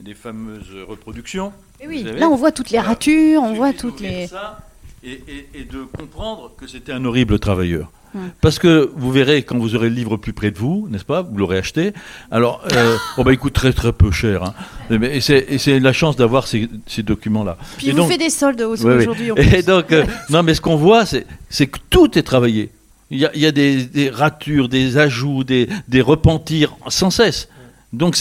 [0.05, 1.53] les fameuses reproductions.
[1.81, 4.27] Et oui, là on voit toutes les ratures, on voit toutes les.
[4.27, 4.59] Ça
[5.05, 5.23] et,
[5.55, 7.93] et, de comprendre que c'était un horrible travailleur.
[8.41, 11.23] Parce que vous verrez quand vous aurez le livre plus près de vous, n'est-ce pas
[11.23, 11.93] Vous l'aurez acheté.
[12.31, 14.43] Alors, euh, oh bah, il coûte très très peu cher.
[14.43, 14.55] Hein.
[14.91, 17.57] Et c'est la chance d'avoir ces, ces documents-là.
[17.79, 19.31] Puis et vous fait des soldes aujourd'hui.
[19.37, 22.71] Et donc, euh, non, mais ce qu'on voit, c'est que tout est travaillé.
[23.11, 27.11] Il y a, il y a des, des, ratures, des ajouts, des, des repentirs sans
[27.11, 27.49] cesse.
[27.93, 28.19] Donc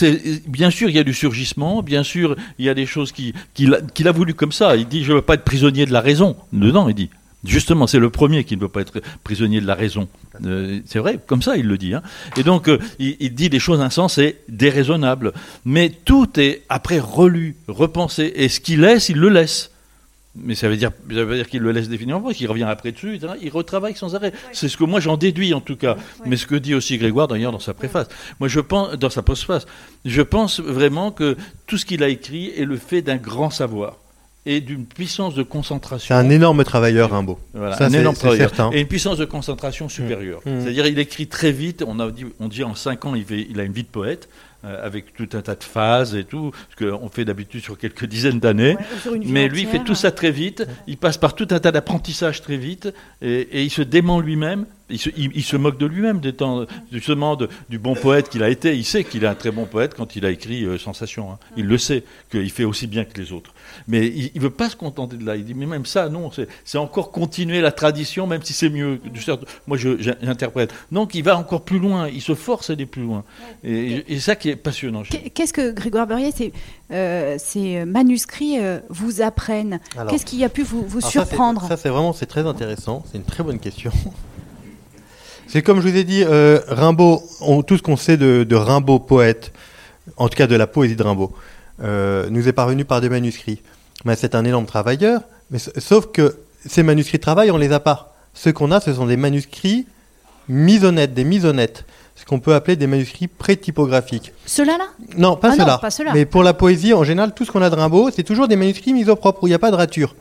[0.47, 3.33] bien sûr il y a du surgissement, bien sûr il y a des choses qu'il
[3.55, 4.75] qui, a, a, voulu comme ça.
[4.75, 6.37] Il dit je ne veux pas être prisonnier de la raison.
[6.53, 7.09] Dedans il dit
[7.45, 10.07] justement c'est le premier qui ne veut pas être prisonnier de la raison.
[10.45, 11.93] Euh, c'est vrai comme ça il le dit.
[11.93, 12.01] Hein.
[12.37, 15.33] Et donc euh, il, il, dit des choses insensées, déraisonnables.
[15.65, 18.31] Mais tout est après relu, repensé.
[18.35, 19.71] Et ce qu'il laisse il le laisse.
[20.37, 23.95] Mais ça veut dire, dire qu'il le laisse définitivement, qu'il revient après dessus, il retravaille
[23.95, 24.33] sans arrêt.
[24.51, 25.95] C'est ce que moi j'en déduis en tout cas.
[26.25, 28.07] Mais ce que dit aussi Grégoire d'ailleurs dans sa préface.
[28.39, 29.65] Moi je pense, dans sa postface,
[30.03, 31.37] je pense vraiment que
[31.67, 33.97] tout ce qu'il a écrit est le fait d'un grand savoir
[34.45, 36.15] et d'une puissance de concentration.
[36.15, 37.39] C'est un énorme travailleur, Rimbaud.
[37.53, 38.51] Voilà, un énorme travailleur.
[38.73, 40.41] Et une puissance de concentration supérieure.
[40.45, 40.49] Mmh.
[40.49, 40.61] Mmh.
[40.61, 41.83] C'est-à-dire, il écrit très vite.
[41.85, 43.87] On, a dit, on dit en cinq ans, il, fait, il a une vie de
[43.87, 44.29] poète.
[44.65, 48.05] Euh, avec tout un tas de phases et tout, ce qu'on fait d'habitude sur quelques
[48.05, 48.77] dizaines d'années.
[49.23, 52.41] mais lui, il fait tout ça très vite, il passe par tout un tas d'apprentissages
[52.41, 52.91] très vite,
[53.21, 56.19] et, il se dément lui-même, il se, moque de lui-même,
[56.91, 57.37] justement
[57.69, 58.75] du bon poète qu'il a été.
[58.75, 61.31] Il sait qu'il est un très bon poète quand il a écrit euh, Sensation.
[61.31, 61.37] Hein.
[61.57, 63.53] Il le sait, qu'il fait aussi bien que les autres.
[63.87, 65.35] Mais il ne veut pas se contenter de là.
[65.35, 66.29] Il dit, mais même ça, non,
[66.63, 68.99] c'est encore continuer la tradition, même si c'est mieux.
[69.67, 70.73] Moi, j'interprète.
[70.91, 73.23] Donc, il va encore plus loin, il se force à aller plus loin.
[73.63, 75.03] Et, c'est ça qui est passionnant.
[75.33, 76.53] Qu'est-ce que Grégoire Berrier, ces,
[76.91, 79.79] euh, ces manuscrits euh, vous apprennent?
[80.09, 81.67] Qu'est-ce qui a pu vous, vous surprendre?
[81.67, 83.03] Ça, c'est vraiment c'est très intéressant.
[83.11, 83.91] C'est une très bonne question.
[85.47, 87.21] C'est comme je vous ai dit, euh, Rimbaud,
[87.67, 89.53] tout ce qu'on sait de, de, Rimbaud poète,
[90.17, 91.33] en tout cas de la poésie de Rimbaud,
[91.83, 93.61] euh, nous est parvenu par des manuscrits.
[94.15, 98.15] C'est un énorme travailleur, mais sauf que ces manuscrits de travail, on les a pas.
[98.33, 99.87] Ce qu'on a, ce sont des manuscrits
[100.47, 104.31] mis honnêtes, des mises honnêtes ce qu'on peut appeler des manuscrits pré-typographiques.
[104.45, 104.77] Ceux-là
[105.17, 106.13] non, pas ah ceux-là.
[106.13, 108.55] Mais pour la poésie, en général, tout ce qu'on a de Rimbaud, c'est toujours des
[108.55, 110.15] manuscrits mis au propre, où il n'y a pas de rature.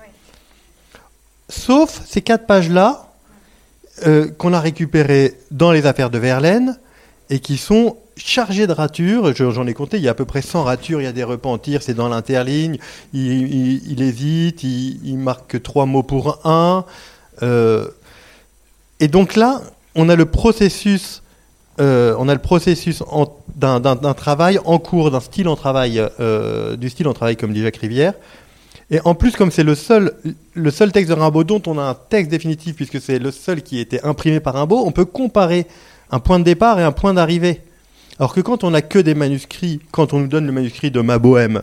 [1.49, 3.13] Sauf ces quatre pages-là,
[4.07, 6.79] euh, qu'on a récupérées dans les affaires de Verlaine,
[7.31, 9.35] et qui sont chargées de ratures.
[9.35, 11.25] J'en ai compté, il y a à peu près 100 ratures, il y a des
[11.25, 12.79] repentirs, c'est dans l'interligne,
[13.13, 16.85] il, hésite, il, marque trois mots pour un.
[17.43, 17.89] Euh,
[19.01, 19.63] et donc là,
[19.95, 21.23] on a le processus
[21.81, 23.03] euh, on a le processus
[23.57, 27.63] d'un travail en cours, d'un style en travail, euh, du style en travail comme dit
[27.63, 28.15] Jacques Rivière.
[28.91, 30.13] Et en plus, comme c'est le seul,
[30.53, 33.63] le seul texte de Rimbaud dont on a un texte définitif, puisque c'est le seul
[33.63, 35.67] qui a été imprimé par Rimbaud, on peut comparer
[36.11, 37.61] un point de départ et un point d'arrivée.
[38.19, 41.01] Alors que quand on n'a que des manuscrits, quand on nous donne le manuscrit de
[41.01, 41.63] Ma Bohème,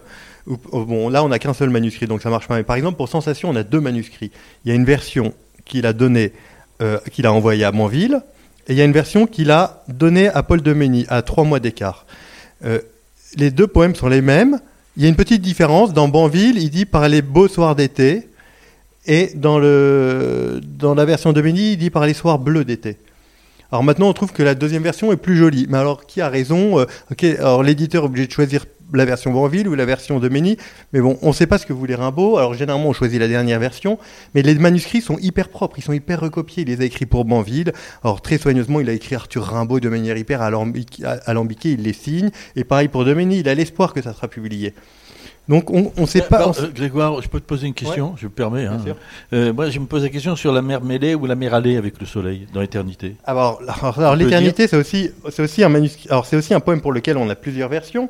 [0.71, 2.55] oh, là on n'a qu'un seul manuscrit, donc ça marche pas.
[2.55, 4.31] Mais par exemple, pour Sensation, on a deux manuscrits.
[4.65, 5.33] Il y a une version
[5.63, 6.33] qu'il a donnée,
[6.81, 8.21] euh, qu'il a envoyée à Manville,
[8.67, 11.45] et il y a une version qu'il a donnée à Paul de Mény, à trois
[11.45, 12.05] mois d'écart.
[12.65, 12.79] Euh,
[13.37, 14.59] les deux poèmes sont les mêmes.
[14.97, 15.93] Il y a une petite différence.
[15.93, 18.27] Dans Banville, il dit par les beaux soirs d'été.
[19.07, 22.97] Et dans, dans la version de Mény, il dit par les soirs bleus d'été.
[23.71, 25.65] Alors maintenant, on trouve que la deuxième version est plus jolie.
[25.69, 26.79] Mais alors, qui a raison?
[26.79, 26.85] Euh,
[27.39, 30.31] alors l'éditeur est obligé de choisir la version Banville ou la version de.
[30.31, 32.37] Mais bon, on ne sait pas ce que voulait Rimbaud.
[32.37, 33.99] Alors généralement, on choisit la dernière version.
[34.33, 36.63] Mais les manuscrits sont hyper propres, ils sont hyper recopiés.
[36.63, 37.73] Il les a écrits pour Banville.
[38.03, 42.31] Alors très soigneusement, il a écrit Arthur Rimbaud de manière hyper alambiquée, il les signe.
[42.55, 44.73] Et pareil pour Mény, il a l'espoir que ça sera publié.
[45.47, 46.49] Donc on ne sait pas.
[46.59, 48.65] Euh, Grégoire, je peux te poser une question, je me permets.
[48.65, 48.77] Hein.
[49.33, 51.77] Euh, moi, je me pose la question sur la mer mêlée ou la mer allée
[51.77, 53.15] avec le soleil dans l'éternité.
[53.25, 53.61] Alors,
[53.97, 56.07] alors, l'éternité, c'est aussi, c'est aussi un manuscrit.
[56.09, 58.09] Alors c'est aussi un poème pour lequel on a plusieurs versions,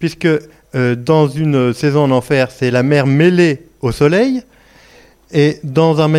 [0.00, 4.42] puisque euh, dans une saison en enfer, c'est la mer mêlée au soleil,
[5.32, 6.10] et dans un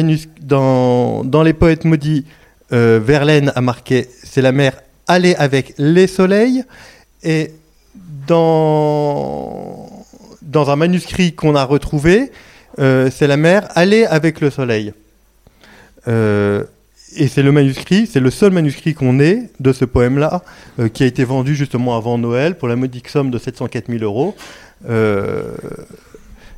[0.41, 2.26] dans, dans les poètes maudits,
[2.72, 6.64] Verlaine a marqué c'est la mer allée avec les soleils,
[7.22, 7.51] et
[8.26, 9.92] dans
[10.54, 12.32] dans un manuscrit qu'on a retrouvé,
[12.80, 14.93] euh, c'est la mer allée avec le soleil.
[16.08, 16.64] Euh,
[17.16, 20.43] et c'est le manuscrit, c'est le seul manuscrit qu'on ait de ce poème-là,
[20.80, 24.04] euh, qui a été vendu justement avant Noël pour la modique somme de 704 000
[24.04, 24.36] euros,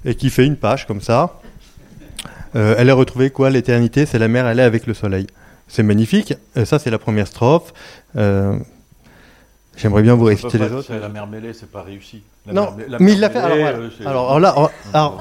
[0.06, 1.40] et qui fait une page comme ça.
[2.54, 5.28] elle est retrouvée quoi L'éternité, c'est la mer allée avec le soleil.
[5.68, 6.34] C'est magnifique.
[6.66, 7.74] ça, c'est la première strophe.
[9.78, 10.94] J'aimerais bien vous réciter les autres.
[10.94, 12.24] La mer mêlée, c'est pas réussi.
[12.52, 12.70] non,
[13.00, 13.40] mais il l'a fait.
[14.06, 14.56] Alors, là,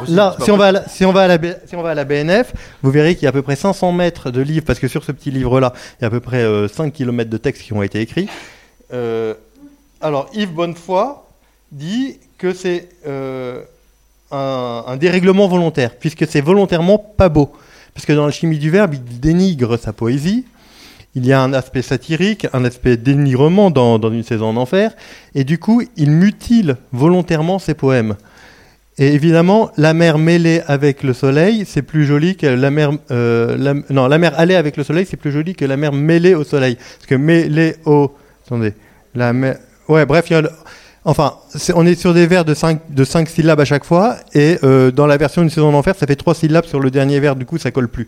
[0.09, 1.95] là si, on va à la, si, on va à la, si on va à
[1.95, 2.53] la BNF,
[2.83, 5.05] vous verrez qu'il y a à peu près 500 mètres de livres, parce que sur
[5.05, 7.73] ce petit livre-là, il y a à peu près 5 euh, km de textes qui
[7.73, 8.29] ont été écrits.
[8.93, 9.35] Euh,
[10.01, 11.17] alors, Yves Bonnefoy
[11.73, 13.63] dit que c'est euh,
[14.31, 17.53] un, un dérèglement volontaire, puisque c'est volontairement pas beau.
[17.95, 20.45] Parce que dans la chimie du verbe, il dénigre sa poésie.
[21.17, 24.93] Il y a un aspect satirique, un aspect dénigrement dans, dans une saison en enfer,
[25.35, 28.17] et du coup, il mutile volontairement ses poèmes.
[28.97, 32.93] Et évidemment, la mer mêlée avec le soleil, c'est plus joli que la mer.
[33.11, 36.35] euh, non, la mer allée avec le soleil, c'est plus joli que la mer mêlée
[36.35, 36.77] au soleil.
[36.77, 38.15] Parce que mêlée au.
[38.47, 38.73] Attendez.
[39.17, 39.59] La mer.
[39.89, 40.43] Ouais, bref, il y a
[41.07, 41.35] Enfin,
[41.75, 44.91] on est sur des vers de 5 de cinq syllabes à chaque fois, et euh,
[44.91, 47.45] dans la version d'une saison d'enfer, ça fait 3 syllabes sur le dernier vers, du
[47.45, 48.07] coup, ça colle plus.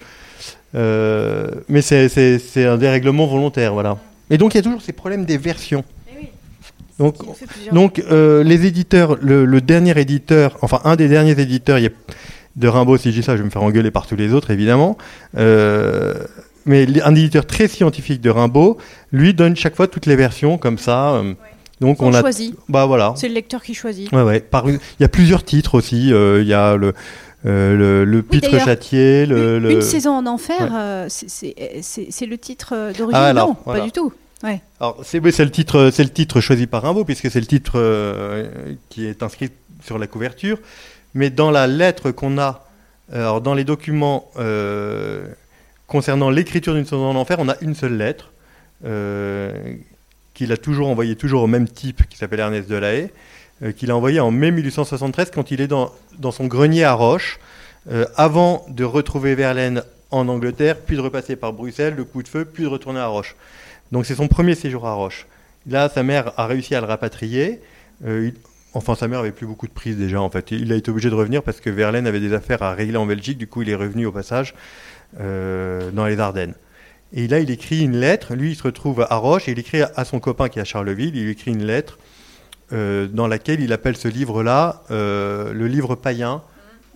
[0.74, 3.98] Euh, mais c'est- un dérèglement volontaire, voilà.
[4.30, 5.84] Et donc, il y a toujours ces problèmes des versions.
[6.98, 7.16] Donc,
[7.72, 11.90] donc euh, les éditeurs, le, le dernier éditeur, enfin un des derniers éditeurs il a-
[12.56, 14.50] de Rimbaud, si je dis ça, je vais me faire engueuler par tous les autres,
[14.50, 14.96] évidemment.
[15.36, 16.14] Euh,
[16.64, 18.78] mais un éditeur très scientifique de Rimbaud,
[19.12, 21.22] lui donne chaque fois toutes les versions comme ça.
[21.80, 22.54] Donc On on a, choisit.
[22.68, 23.12] bah voilà.
[23.16, 24.10] C'est le lecteur qui choisit.
[24.12, 24.40] Ouais, ouais.
[24.40, 26.12] Par une- il y a plusieurs titres aussi.
[26.12, 26.94] euh, Il y a le
[27.44, 30.68] euh, le, le pitre châtier, le, une, le- une saison en enfer, Ouais.
[30.72, 33.80] euh, c'est- le titre euh, d'origine Ah, Non, voilà.
[33.80, 34.12] pas du tout.
[34.42, 34.60] Ouais.
[34.80, 37.78] Alors, c'est le titre, c'est le titre choisi par Rimbaud puisque c'est le titre
[38.88, 39.50] qui est inscrit
[39.84, 40.58] sur la couverture.
[41.14, 42.64] Mais dans la lettre qu'on a,
[43.12, 44.28] alors dans les documents
[45.86, 48.32] concernant l'écriture d'une saison en enfer, on a une seule lettre
[50.36, 53.10] qu'il a toujours envoyée toujours au même type qui s'appelle Ernest Delahaye,
[53.62, 56.92] euh, qu'il a envoyé en mai 1873 quand il est dans, dans son grenier à
[56.92, 57.40] Roche,
[57.90, 62.28] euh, avant de retrouver Verlaine en Angleterre, puis de repasser par Bruxelles, le coup de
[62.28, 63.34] feu, puis de retourner à Roche.
[63.92, 65.26] Donc c'est son premier séjour à Roche.
[65.66, 67.60] Là, sa mère a réussi à le rapatrier.
[68.06, 68.30] Euh,
[68.74, 70.50] Enfin, sa mère avait plus beaucoup de prise déjà, en fait.
[70.50, 73.06] Il a été obligé de revenir parce que Verlaine avait des affaires à régler en
[73.06, 73.38] Belgique.
[73.38, 74.54] Du coup, il est revenu au passage
[75.18, 76.52] dans les Ardennes.
[77.12, 78.34] Et là, il écrit une lettre.
[78.34, 80.64] Lui, il se retrouve à Roche et il écrit à son copain qui est à
[80.64, 81.16] Charleville.
[81.16, 81.98] Il écrit une lettre
[82.72, 86.42] euh, dans laquelle il appelle ce livre-là euh, le livre païen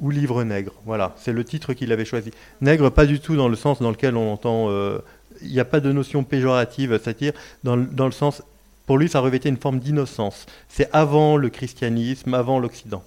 [0.01, 0.73] ou livre nègre.
[0.85, 2.33] Voilà, c'est le titre qu'il avait choisi.
[2.61, 4.67] Nègre, pas du tout dans le sens dans lequel on entend.
[4.71, 4.99] euh,
[5.43, 7.33] Il n'y a pas de notion péjorative, satire,
[7.63, 8.43] dans, dans le sens.
[8.87, 10.47] Pour lui, ça revêtait une forme d'innocence.
[10.69, 13.05] C'est avant le christianisme, avant l'Occident.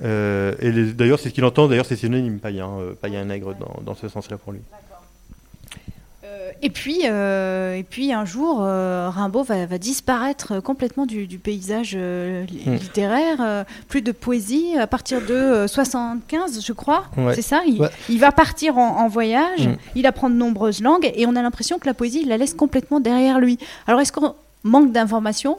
[0.00, 1.66] Et d'ailleurs, c'est ce qu'il entend.
[1.66, 2.70] D'ailleurs, c'est synonyme païen,
[3.00, 3.54] païen nègre
[3.84, 4.60] dans ce sens-là pour lui.
[6.62, 11.38] Et puis, euh, et puis un jour, euh, Rimbaud va, va disparaître complètement du, du
[11.38, 12.74] paysage euh, li- Mm.
[12.74, 13.64] littéraire.
[13.88, 17.04] plus de poésie à partir de euh, 75, je crois.
[17.16, 17.34] Ouais.
[17.34, 17.62] C'est ça.
[17.66, 17.88] Il, Ouais.
[18.08, 19.68] il va partir en, en voyage.
[19.68, 19.76] Mm.
[19.96, 22.54] Il apprend de nombreuses langues et on a l'impression que la poésie, il la laisse
[22.54, 23.58] complètement derrière lui.
[23.86, 25.58] Alors, est-ce qu'on manque d'informations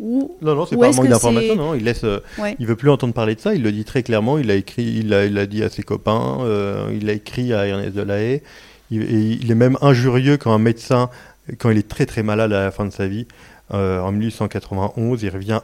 [0.00, 1.54] ou Non, non, c'est pas un manque que d'information.
[1.56, 2.02] Non, il laisse.
[2.04, 2.56] euh, Ouais.
[2.58, 3.54] Il veut plus entendre parler de ça.
[3.54, 4.38] Il le dit très clairement.
[4.38, 4.82] Il a écrit.
[4.98, 6.38] Il a, il a dit à ses copains.
[6.40, 8.42] euh, il a écrit à Ernest Delahaye.
[8.90, 11.10] Il, est même injurieux quand un médecin,
[11.58, 13.26] quand il est très très malade à la fin de sa vie,
[13.72, 15.60] euh, en 1891, il revient.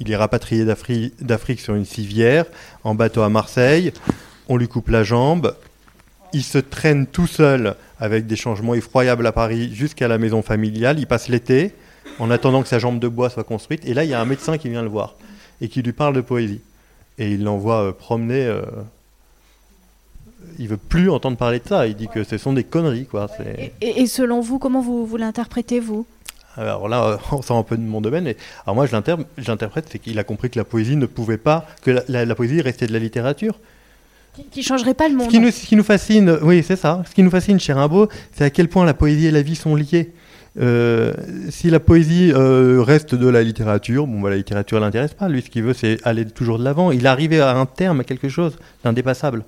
[0.00, 2.46] Il est rapatrié d'Afrique d'Afrique sur une civière
[2.82, 3.92] en bateau à Marseille.
[4.48, 5.54] On lui coupe la jambe.
[6.32, 10.98] Il se traîne tout seul avec des changements effroyables à Paris jusqu'à la maison familiale.
[10.98, 11.74] Il passe l'été
[12.18, 13.86] en attendant que sa jambe de bois soit construite.
[13.86, 15.14] Et là, il y a un médecin qui vient le voir
[15.60, 16.60] et qui lui parle de poésie.
[17.18, 18.44] Et il l'envoie euh, promener.
[18.44, 18.62] euh,
[20.58, 21.86] Il veut plus entendre parler de ça.
[21.86, 23.28] Il dit que ce sont des conneries, quoi.
[23.58, 26.06] Et, et- et selon vous, comment vous, vous l'interprétez, vous?
[26.56, 28.26] Alors là, euh, on sort un peu de mon domaine.
[28.26, 28.36] Et...
[28.66, 31.38] Alors moi, je l'inter- je l'interprète, c'est qu'il a compris que la poésie ne pouvait
[31.38, 33.58] pas, que la, la- la poésie restait de la littérature.
[34.36, 36.76] Qui- Qui changerait pas le Ce monde qui, nous, ce qui nous fascine, oui, c'est
[36.76, 37.02] ça.
[37.08, 39.56] Ce qui nous fascine chez Rimbaud, c'est à quel point la poésie et la vie
[39.56, 40.12] sont liées.
[40.60, 41.12] Euh,
[41.50, 45.28] si la poésie euh, reste de la littérature, bon, bah, la littérature l'intéresse pas.
[45.28, 46.92] Lui, ce qu'il veut, c'est aller toujours de l'avant.
[46.92, 49.44] Il est arrivé à un terme, à quelque chose d'indépassable.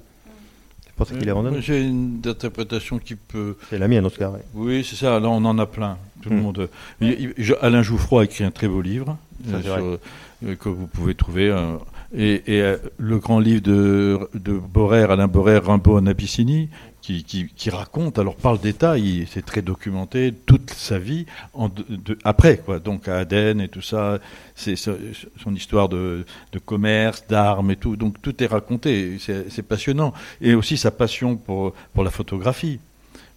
[1.04, 1.60] Qu'il abandonné.
[1.60, 3.56] J'ai une interprétation qui peut.
[3.70, 4.30] C'est la mienne, en tout cas.
[4.30, 4.40] ouais.
[4.54, 5.20] Oui, c'est ça.
[5.20, 5.98] Là, on en a plein.
[6.22, 6.40] Tout le Mm.
[6.42, 6.68] monde.
[7.00, 9.16] Il- il- je- Alain Jouffroy a écrit un très beau livre
[9.48, 9.98] Ça, euh, sur-
[10.48, 11.48] euh, que vous pouvez trouver.
[11.50, 11.76] euh,
[12.16, 16.68] et et, euh, le grand livre de, de Borer, Alain Borer, Rimbaud en Abyssinie,
[17.06, 21.26] qui, raconte, alors par le détail, c'est très documenté, toute sa vie
[22.24, 22.78] après, quoi.
[22.80, 24.18] Donc à Aden et tout ça,
[24.54, 26.24] c'est son histoire de,
[26.64, 27.96] commerce, d'armes et tout.
[27.96, 29.18] Donc tout est raconté.
[29.18, 30.12] C'est passionnant.
[30.40, 32.80] Et aussi sa passion pour, pour la photographie.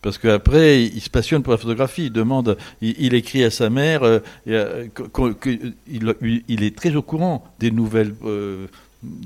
[0.02, 2.06] Parce qu'après, il se passionne pour la photographie.
[2.06, 6.76] Il demande, il, écrit à sa mère, euh, euh, que- que- que- il, il est
[6.76, 8.68] très au courant des nouvelles euh,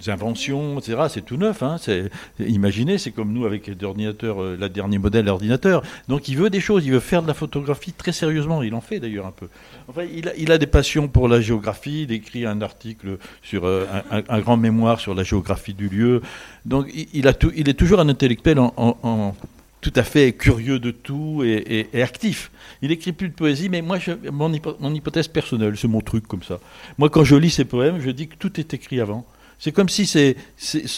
[0.08, 0.98] inventions, etc.
[1.10, 1.64] C'est tout neuf.
[1.64, 1.78] Hein.
[1.80, 2.10] C'est-
[2.40, 5.84] Imaginez, c'est comme nous avec l'ordinateur, euh, la dernier modèle d'ordinateur.
[6.08, 8.62] Donc il veut des choses, il veut faire de la photographie très sérieusement.
[8.64, 9.48] Il en fait d'ailleurs un peu.
[9.88, 12.04] Enfin, il, a, des passions pour la géographie.
[12.04, 16.22] Il écrit un article sur euh, un, grand mémoire sur la géographie du lieu.
[16.66, 18.60] Donc il, est toujours un intellectuel
[19.84, 22.50] tout à fait curieux de tout et, actif.
[22.82, 23.98] Il écrit plus de poésie, mais moi,
[24.32, 26.60] mon, hypothèse personnelle, c'est mon truc comme ça.
[26.98, 29.26] Moi, quand je lis ses poèmes, je dis que tout est écrit avant.
[29.60, 30.36] C'est comme si c'est,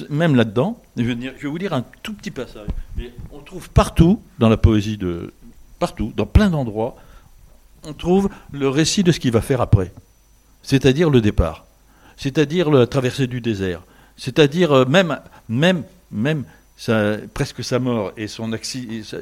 [0.09, 2.67] même là-dedans, je, je vais vous lire un tout petit passage,
[3.31, 5.33] on trouve partout dans la poésie de
[5.79, 6.95] partout, dans plein d'endroits,
[7.83, 9.91] on trouve le récit de ce qu'il va faire après,
[10.63, 11.65] c'est-à-dire le départ,
[12.17, 13.81] c'est-à-dire la traversée du désert,
[14.17, 16.45] c'est-à-dire euh, même, même, même
[17.33, 18.51] presque sa mort et son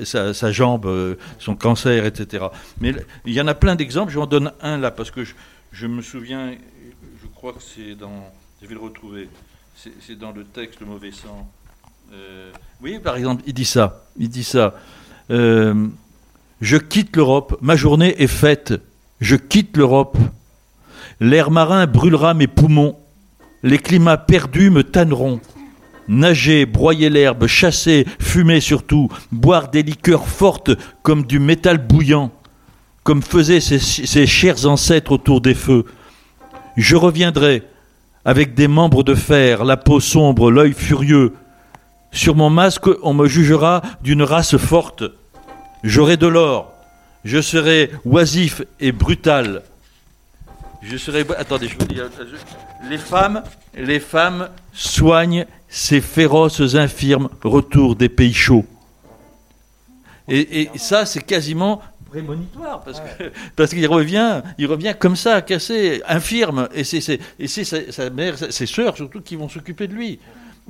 [0.03, 2.45] sa, jambe, euh, son cancer, etc.
[2.79, 4.11] Mais il y en a plein d'exemples.
[4.11, 5.23] Je vous en donne un là parce que
[5.71, 6.51] je, me souviens,
[7.21, 8.31] je crois que c'est dans,
[8.63, 9.27] je vais le retrouver,
[9.75, 11.51] c'est dans le texte Le Mauvais Sang.
[12.13, 12.49] Euh,
[12.81, 14.05] oui, par exemple, il dit ça.
[14.17, 14.75] Il dit ça.
[15.31, 15.87] Euh,
[16.61, 18.73] je quitte l'Europe, ma journée est faite.
[19.19, 20.17] Je quitte l'Europe.
[21.19, 22.97] L'air marin brûlera mes poumons.
[23.63, 25.41] Les climats perdus me tanneront
[26.07, 32.31] nager, broyer l'herbe, chasser, fumer surtout, boire des liqueurs fortes comme du métal bouillant,
[33.03, 35.85] comme faisaient ces, chers ancêtres autour des feux.
[36.77, 37.63] Je reviendrai
[38.25, 41.33] avec des membres de fer, la peau sombre, l'œil furieux.
[42.11, 45.03] Sur mon masque, on me jugera d'une race forte.
[45.83, 46.71] J'aurai de l'or.
[47.25, 49.63] Je serai oisif et brutal.
[50.81, 51.25] Je serai.
[51.37, 51.99] Attendez, je vous dis.
[52.89, 53.43] Les femmes,
[53.75, 58.65] les femmes soignent ces féroces infirmes retour des pays chauds.
[60.29, 61.81] Et, ça, c'est quasiment
[62.13, 68.09] prémonitoire, parce que parce qu'il revient, il revient comme ça, cassé, infirme, et c'est sa,
[68.11, 70.19] mère, ses sœurs surtout qui vont s'occuper de lui.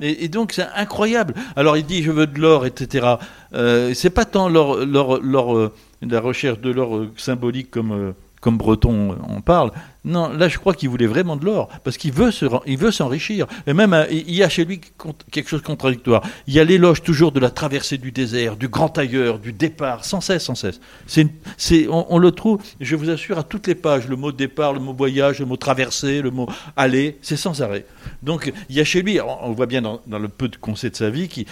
[0.00, 1.34] Et, donc c'est incroyable.
[1.54, 3.16] Alors il dit je veux de l'or, etc.
[3.52, 5.70] Euh, c'est pas tant euh,
[6.02, 9.70] la recherche de l'or euh, symbolique comme comme Breton en parle.
[10.04, 12.90] Non, là, je crois qu'il voulait vraiment de l'or, parce qu'il veut, se, il veut
[12.90, 13.46] s'enrichir.
[13.66, 14.80] Et même, euh, il y a chez lui
[15.30, 16.22] quelque chose de contradictoire.
[16.46, 20.04] Il y a l'éloge toujours de la traversée du désert, du grand ailleurs, du départ,
[20.04, 20.78] sans cesse, sans cesse.
[21.06, 24.80] C'est, on, le trouve, je vous assure, à toutes les pages, le mot départ, le
[24.80, 27.86] mot voyage, le mot traversée, le mot aller, c'est sans arrêt.
[28.22, 30.96] Donc, il y a chez lui, on, voit bien dans, le peu de conseils de
[30.96, 31.46] sa vie, qui,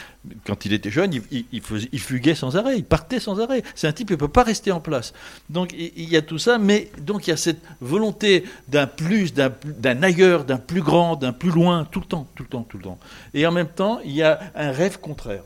[0.47, 3.63] quand il était jeune, il, il, fuguait sans arrêt, il partait sans arrêt.
[3.75, 5.15] C'est un type qui ne peut pas rester en place.
[5.49, 9.35] Donc, il y a tout ça, mais donc il y a cette volonté d'un plus,
[9.35, 12.79] d'un ailleurs, d'un plus grand, d'un plus loin, tout le temps, tout le temps, tout
[12.79, 12.99] le temps.
[13.35, 15.43] Et en même temps, il y a un rêve contraire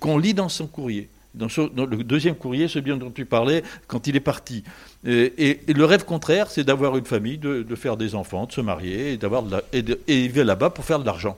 [0.00, 1.08] qu'on lit dans son courrier.
[1.34, 4.64] Dans, le deuxième courrier, celui dont tu parlais, quand il est parti.
[5.04, 9.12] Et, le rêve contraire, c'est d'avoir une famille, de, faire des enfants, de se marier,
[9.12, 9.44] et, d'avoir
[9.74, 11.36] et, il vient là-bas pour faire de l'argent.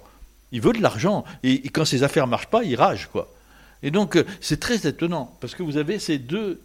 [0.52, 1.24] Il veut de l'argent.
[1.42, 3.28] Et, quand ses affaires ne marchent pas, il rage, quoi.
[3.82, 6.60] Et donc, euh, c'est très étonnant, parce que vous avez ces deux,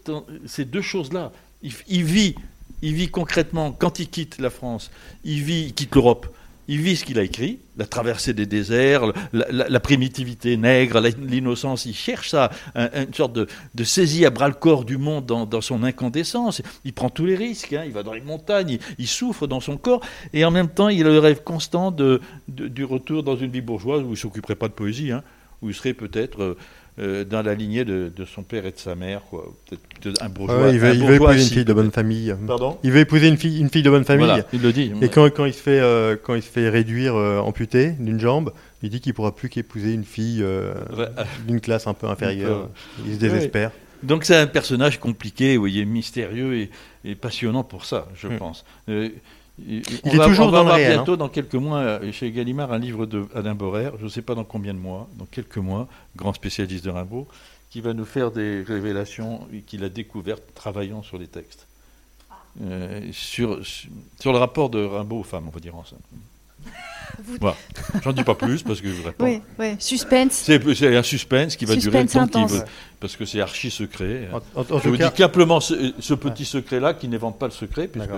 [0.45, 1.31] ces deux choses-là.
[1.61, 2.35] il, vit
[2.83, 4.91] il vit concrètement, quand il quitte la France,
[5.23, 6.27] il vit, quitte l'Europe,
[6.67, 11.93] il vit ce qu'il a écrit, la traversée des déserts, la, primitivité nègre, l'innocence, il
[11.93, 16.61] cherche ça, une sorte de, saisie à bras-le-corps du monde dans, son incandescence.
[16.83, 17.83] Il prend tous les risques, hein.
[17.85, 20.01] il va dans les montagnes, il, souffre dans son corps,
[20.33, 23.61] et en même temps, il a le rêve constant de, du retour dans une vie
[23.61, 25.23] bourgeoise où il ne s'occuperait pas de poésie, hein,
[25.61, 26.41] où il serait peut-être...
[26.41, 26.57] Euh,
[26.99, 29.51] euh, dans la lignée de, son père et de sa mère, quoi.
[29.69, 30.69] Peut-être un bourgeois.
[30.69, 32.35] il, veut, épouser une fille de bonne famille.
[32.45, 32.77] Pardon?
[32.83, 34.31] Il veut épouser une fille, une fille de bonne famille.
[34.53, 34.91] il le dit.
[35.01, 38.19] Et quand, quand, il se fait, euh, quand il se fait réduire, euh, amputé d'une
[38.19, 40.45] jambe, il dit qu'il pourra plus qu'épouser une fille
[41.47, 42.69] d'une classe un peu inférieure.
[43.05, 43.71] il se désespère.
[44.03, 46.69] Donc c'est un personnage compliqué, vous voyez, mystérieux
[47.05, 48.37] et, passionnant pour ça, je hmm.
[48.37, 48.65] pense.
[49.59, 52.79] Il est toujours dans avoir le réel, bientôt, dans quelques mois, euh, chez Gallimard, un
[52.79, 55.87] livre de Alain Borer, je ne sais pas dans combien de mois, dans quelques mois,
[56.15, 57.27] grand spécialiste de Rimbaud,
[57.69, 61.67] qui va nous faire des révélations qu'il a découvertes travaillant sur les textes.
[62.61, 63.59] Euh, sur,
[64.19, 65.83] sur le rapport de Rimbaud aux femmes, on va dire en
[66.63, 67.39] simple.
[67.39, 67.55] Voilà.
[68.03, 69.23] J'en dis pas plus parce que je voudrais pas.
[69.23, 69.75] Oui, oui.
[69.79, 70.33] Suspense.
[70.45, 72.63] C'est un suspense qui va durer le temps qu'il veut.
[72.99, 74.29] Parce que c'est archi secret.
[74.55, 78.09] je vous dis simplement ce, petit secret-là qui n'évente pas le secret, puisque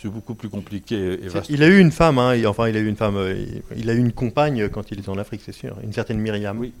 [0.00, 1.50] c'est beaucoup plus compliqué et vaste.
[1.50, 3.44] Il a eu une femme, hein, enfin il a eu une femme, euh,
[3.76, 6.58] il a eu une compagne quand il était en Afrique, c'est sûr, une certaine Myriam.
[6.58, 6.72] Oui.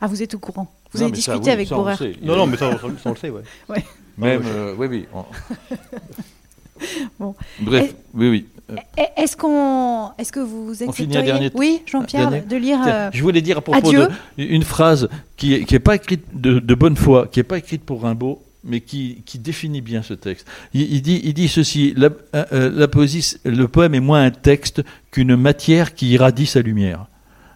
[0.00, 2.70] Ah, vous êtes au courant Vous avez discuté avec Borer Non, non, mais ça,
[3.04, 3.42] on le sait, ouais.
[3.68, 3.84] ouais.
[4.16, 5.06] Même, euh, oui, oui.
[7.18, 7.34] bon.
[7.60, 8.46] Bref, oui, oui.
[9.16, 13.60] Est-ce qu'on, est-ce que vous accepteriez, oui, Jean-Pierre, de lire euh, Je voulais dire à
[13.60, 14.08] propos de
[14.38, 18.02] une phrase qui n'est est pas écrite de, bonne foi, qui n'est pas écrite pour
[18.02, 20.46] Rimbaud, mais qui, qui, définit bien ce texte.
[20.72, 24.30] Il, dit, il dit ceci la, euh, euh, la, poésie, le poème est moins un
[24.30, 27.06] texte qu'une matière qui irradie sa lumière.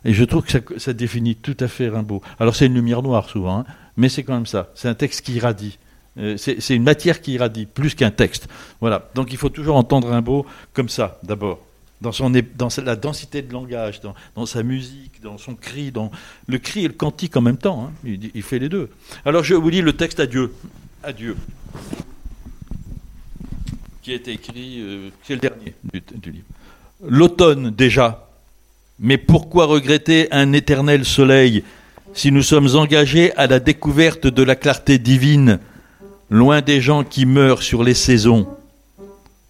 [0.04, 2.20] Et je trouve que ça, ça définit tout à fait Rimbaud.
[2.38, 3.64] Alors c'est une lumière noire souvent, hein,
[3.96, 4.68] mais c'est quand même ça.
[4.74, 5.78] C'est un texte qui irradie.
[6.18, 8.48] Euh, c'est une matière qui irradie, plus qu'un texte.
[8.80, 9.08] Voilà.
[9.14, 11.60] Donc il faut toujours entendre Rimbaud comme ça, d'abord.
[12.00, 12.32] dans, son,
[12.84, 14.00] la densité de langage,
[14.34, 16.10] dans, sa musique, dans son cri, dans
[16.46, 17.88] le cri et le cantique en même temps.
[17.88, 17.92] Hein.
[18.34, 18.90] Il, fait les deux.
[19.24, 20.52] Alors je vous lis le texte Adieu.
[21.02, 21.36] Adieu.
[24.02, 25.74] Qui est écrit, euh, c'est le dernier
[26.14, 26.46] du livre.
[27.06, 28.24] L'automne déjà.
[29.00, 31.62] Mais pourquoi regretter un éternel soleil
[32.14, 35.60] si nous sommes engagés à la découverte de la clarté divine,
[36.31, 38.47] loin des gens qui meurent sur les saisons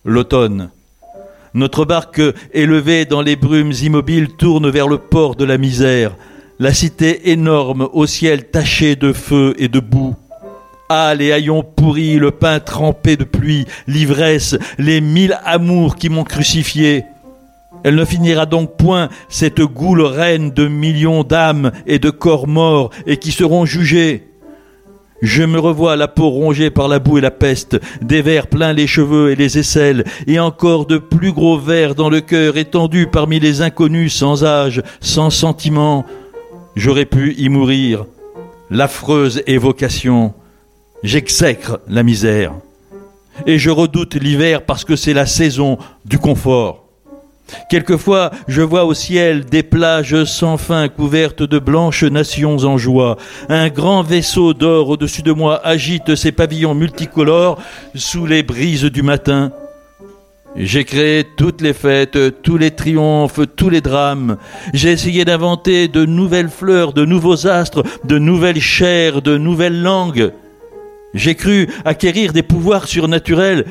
[0.05, 0.71] L'automne
[1.55, 2.21] notre barque
[2.53, 6.15] élevée dans les brumes immobiles tourne vers le port de la misère,
[6.59, 10.15] la cité énorme au ciel taché de feu et de boue.
[10.91, 16.25] Ah, les haillons pourris, le pain trempé de pluie, l'ivresse, les mille amours qui m'ont
[16.25, 17.05] crucifié.
[17.83, 22.91] Elle ne finira donc point, cette goule reine de millions d'âmes et de corps morts
[23.07, 24.28] et qui seront jugés.
[25.21, 28.73] Je me revois la peau rongée par la boue et la peste, des vers pleins
[28.73, 33.09] les cheveux et les aisselles, et encore de plus gros vers dans le cœur étendu
[33.09, 36.07] parmi les inconnus sans âge, sans sentiment.
[36.77, 38.07] J'aurais pu y mourir.
[38.71, 40.35] L'affreuse évocation.
[41.03, 42.53] J'exècre la misère.
[43.47, 46.88] Et je redoute l'hiver parce que c'est la saison du confort.
[47.69, 53.17] Quelquefois, je vois au ciel des plages sans fin couvertes de blanches nations en joie.
[53.49, 57.59] Un grand vaisseau d'or au-dessus de moi agite ses pavillons multicolores
[57.95, 59.53] sous les brises du matin.
[60.57, 64.39] J'ai créé toutes les fêtes, tous les triomphes, tous les drames.
[64.73, 70.33] J'ai essayé d'inventer de nouvelles fleurs, de nouveaux astres, de nouvelles chairs, de nouvelles langues.
[71.15, 73.67] J'ai cru acquérir des pouvoirs surnaturels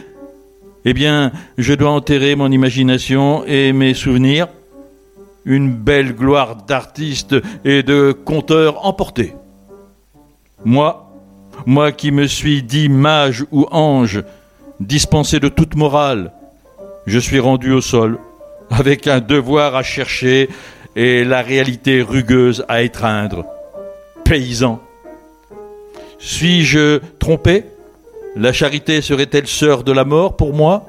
[0.86, 4.48] eh bien, je dois enterrer mon imagination et mes souvenirs.
[5.46, 9.34] Une belle gloire d'artiste et de conteur emporté.
[10.66, 11.12] Moi,
[11.66, 14.24] moi qui me suis dit mage ou ange,
[14.80, 16.34] dispensé de toute morale,
[17.06, 18.20] je suis rendu au sol,
[18.70, 20.50] avec un devoir à chercher
[20.96, 23.46] et la réalité rugueuse à étreindre.
[24.26, 24.82] Paysan.
[26.20, 27.66] Suis-je trompé?
[28.38, 30.86] La charité serait-elle sœur de la mort pour moi?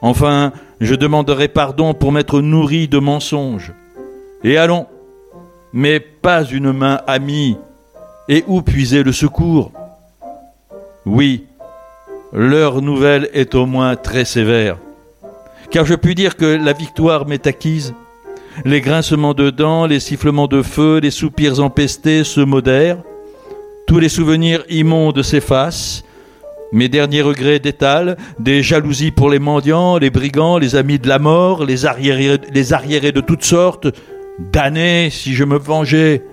[0.00, 3.72] Enfin, je demanderai pardon pour m'être nourri de mensonges.
[4.44, 4.86] Et allons,
[5.72, 7.56] mais pas une main amie.
[8.28, 9.72] Et où puiser le secours?
[11.04, 11.46] Oui,
[12.32, 14.78] l'heure nouvelle est au moins très sévère.
[15.70, 17.94] Car je puis dire que la victoire m'est acquise.
[18.64, 23.02] Les grincements de dents, les sifflements de feu, les soupirs empestés se modèrent.
[23.86, 26.04] Tous les souvenirs immondes s'effacent
[26.72, 31.18] mes derniers regrets d'étal, des jalousies pour les mendiants, les brigands, les amis de la
[31.18, 33.88] mort, les arriérés, les arriérés de toutes sortes,
[34.38, 36.24] damnés si je me vengeais.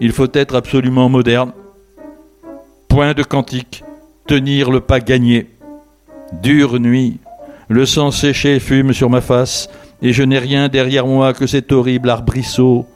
[0.00, 1.52] Il faut être absolument moderne.
[2.88, 3.82] Point de cantique,
[4.26, 5.48] tenir le pas gagné.
[6.42, 7.18] Dure nuit,
[7.68, 9.70] le sang séché fume sur ma face,
[10.02, 12.86] et je n'ai rien derrière moi que cet horrible arbrisseau.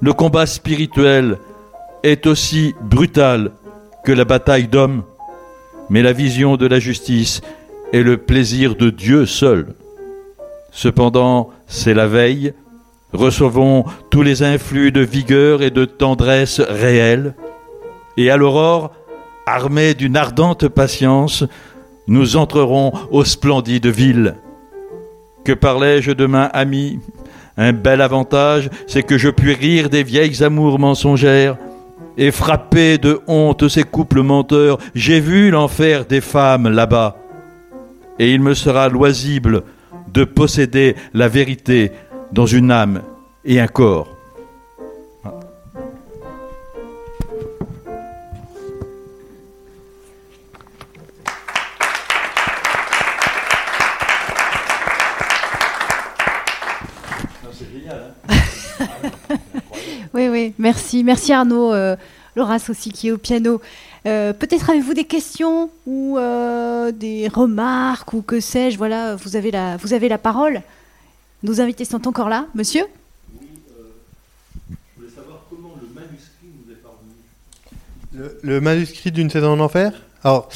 [0.00, 1.38] Le combat spirituel
[2.04, 3.50] est aussi brutal
[4.04, 5.02] que la bataille d'hommes
[5.90, 7.40] mais la vision de la justice
[7.92, 9.74] est le plaisir de Dieu seul.
[10.70, 12.52] Cependant, c'est la veille,
[13.12, 17.34] recevons tous les influx de vigueur et de tendresse réelle,
[18.16, 18.92] et à l'aurore,
[19.46, 21.44] armés d'une ardente patience,
[22.06, 24.34] nous entrerons aux splendides villes.
[25.44, 26.98] Que parlais-je demain, ami?
[27.56, 31.56] Un bel avantage, c'est que je puis rire des vieilles amours mensongères,
[32.18, 34.78] et frapper de honte ces couples menteurs.
[34.94, 37.16] J'ai vu l'enfer des femmes là-bas.
[38.18, 39.62] Et il me sera loisible
[40.12, 41.92] de posséder la vérité
[42.32, 43.02] dans une âme
[43.44, 44.17] et un corps.
[60.38, 61.02] Oui, merci.
[61.02, 61.74] Merci Arnaud.
[61.74, 61.96] Euh,
[62.68, 63.60] aussi qui est au piano.
[64.06, 68.78] Euh, peut-être avez-vous des questions ou euh, des remarques ou que sais-je.
[68.78, 70.62] Voilà, vous avez, la, vous avez la parole.
[71.42, 72.46] Nos invités sont encore là.
[72.54, 72.84] Monsieur?
[73.40, 73.48] Oui,
[74.70, 78.38] je voulais savoir comment le manuscrit nous est parvenu.
[78.42, 79.92] Le, manuscrit d'une saison en enfer?
[80.22, 80.48] Alors,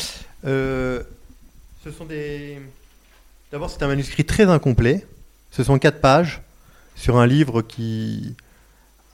[0.44, 1.04] ce
[1.98, 2.60] sont des.
[3.50, 5.04] D'abord, c'est un manuscrit très incomplet.
[5.50, 6.42] Ce sont quatre pages
[6.94, 8.36] sur un livre qui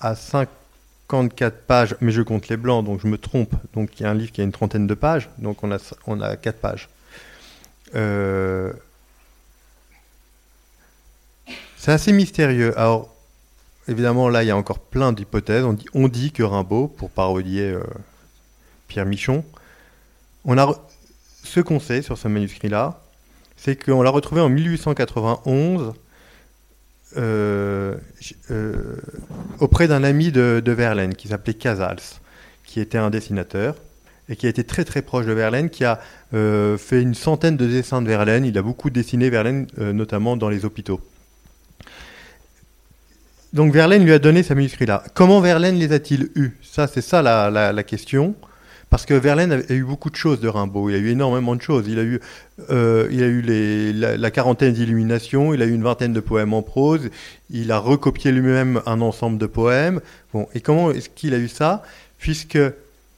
[0.00, 3.54] à 54 pages, mais je compte les blancs, donc je me trompe.
[3.74, 5.78] Donc il y a un livre qui a une trentaine de pages, donc on a,
[6.06, 6.88] on a 4 pages.
[7.94, 8.72] Euh,
[11.76, 12.78] c'est assez mystérieux.
[12.78, 13.14] Alors,
[13.86, 15.64] évidemment, là, il y a encore plein d'hypothèses.
[15.64, 17.82] On dit, on dit que Rimbaud, pour parodier euh,
[18.88, 19.44] Pierre Michon,
[20.44, 20.74] on a
[21.44, 23.00] ce qu'on sait sur ce manuscrit-là,
[23.56, 25.94] c'est qu'on l'a retrouvé en 1891
[27.16, 27.96] euh,
[29.60, 31.96] auprès d'un ami de, Verlaine qui s'appelait Casals,
[32.64, 33.76] qui était un dessinateur
[34.28, 36.00] et qui a été très très proche de Verlaine, qui a
[36.32, 38.44] fait une centaine de dessins de Verlaine.
[38.44, 41.00] Il a beaucoup dessiné Verlaine, notamment dans les hôpitaux.
[43.52, 45.02] Donc Verlaine lui a donné sa manuscrit-là.
[45.14, 46.56] Comment Verlaine les a-t-il eus?
[46.62, 48.34] Ça, c'est ça la, question.
[48.90, 50.88] Parce que Verlaine a, eu beaucoup de choses de Rimbaud.
[50.90, 51.86] Il a eu énormément de choses.
[51.88, 52.20] Il a eu,
[52.70, 53.42] euh, il a eu
[53.92, 55.52] la, quarantaine d'illuminations.
[55.52, 57.10] Il a eu une vingtaine de poèmes en prose.
[57.50, 60.00] Il a recopié lui-même un ensemble de poèmes.
[60.32, 61.82] Bon, et comment est-ce qu'il a eu ça?
[62.18, 62.58] Puisque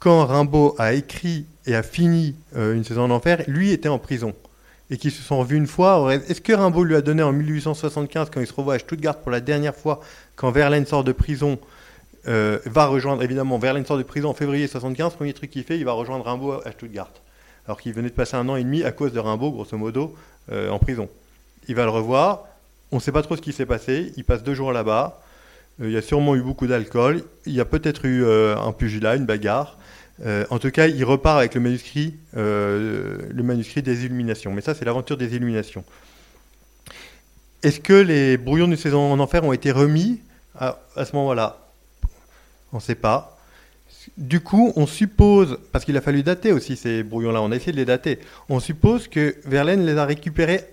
[0.00, 3.98] quand Rimbaud a écrit et a fini euh, Une saison en enfer, lui était en
[3.98, 4.34] prison
[4.90, 6.12] et qui se sont revus une fois.
[6.14, 9.30] Est-ce que Rimbaud lui a donné en 1875, quand il se revoit à Stuttgart pour
[9.30, 10.00] la dernière fois,
[10.34, 11.58] quand Verlaine sort de prison,
[12.28, 15.78] euh, va rejoindre, évidemment, Verlaine sort de prison en février 75, premier truc qu'il fait,
[15.78, 17.10] il va rejoindre Rimbaud à Stuttgart.
[17.66, 20.14] Alors qu'il venait de passer un an et demi à cause de Rimbaud, grosso modo,
[20.50, 21.08] euh, en prison.
[21.68, 22.44] Il va le revoir,
[22.92, 25.20] on ne sait pas trop ce qui s'est passé, il passe deux jours là-bas,
[25.80, 29.16] euh, il y a sûrement eu beaucoup d'alcool, il y a peut-être eu un pugilat,
[29.16, 29.76] une bagarre,
[30.50, 34.52] en tout cas, il repart avec le manuscrit, le manuscrit des Illuminations.
[34.52, 35.82] Mais ça, c'est l'aventure des Illuminations.
[37.62, 40.20] Est-ce que les brouillons de saison en enfer ont été remis
[40.58, 41.58] à, ce moment-là?
[42.72, 43.36] On ne sait pas.
[44.16, 47.72] Du coup, on suppose, parce qu'il a fallu dater aussi ces brouillons-là, on a essayé
[47.72, 48.18] de les dater,
[48.48, 50.64] on suppose que Verlaine les a récupérés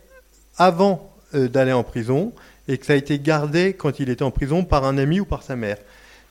[0.57, 2.31] avant euh, d'aller en prison
[2.67, 5.25] et que ça a été gardé quand il était en prison par un ami ou
[5.25, 5.77] par sa mère.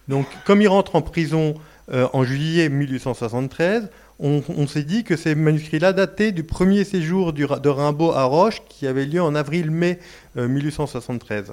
[0.08, 1.54] Donc, comme il rentre en prison
[1.92, 3.88] euh, en juillet 1873,
[4.18, 8.86] on, s'est dit que ces manuscrits-là dataient du premier séjour de Rimbaud à Roche qui
[8.86, 9.98] avait lieu en avril-mai
[10.36, 11.52] 1873.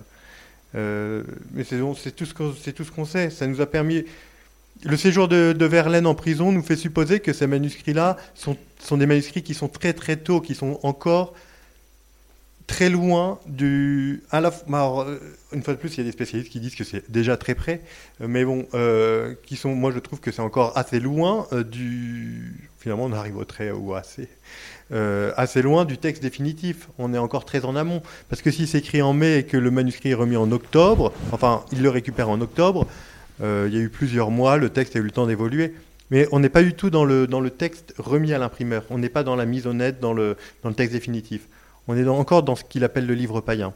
[0.76, 3.30] Euh, mais c'est tout ce qu'on sait.
[3.30, 4.06] Ça nous a permis.
[4.84, 8.58] Le séjour de, Verlaine en prison nous fait supposer que ces manuscrits-là sont,
[8.98, 11.34] des manuscrits qui sont très très tôt, qui sont encore
[12.68, 14.24] très loin du.
[14.34, 15.20] Euh,
[15.54, 17.56] une fois de plus, il y a des spécialistes qui disent que c'est déjà très
[17.56, 17.82] près,
[18.22, 18.68] euh, mais bon,
[19.46, 19.76] qui sont.
[19.76, 22.70] Moi, je trouve que c'est encore assez loin du.
[22.80, 24.28] Finalement, on arrive au très ou assez.
[25.36, 26.90] Assez loin du texte définitif.
[27.00, 28.02] On est encore très en amont.
[28.30, 31.12] Parce que si c'est écrit en mai et que le manuscrit est remis en octobre,
[31.32, 32.86] enfin, il le récupère en octobre,
[33.42, 35.74] il y a eu plusieurs mois, le texte a eu le temps d'évoluer.
[36.12, 38.84] Mais on n'est pas du tout dans le, dans le texte remis à l'imprimeur.
[38.92, 41.48] On n'est pas dans la mise au net, dans le, dans le texte définitif.
[41.88, 43.74] On est encore dans ce qu'il appelle le livre païen.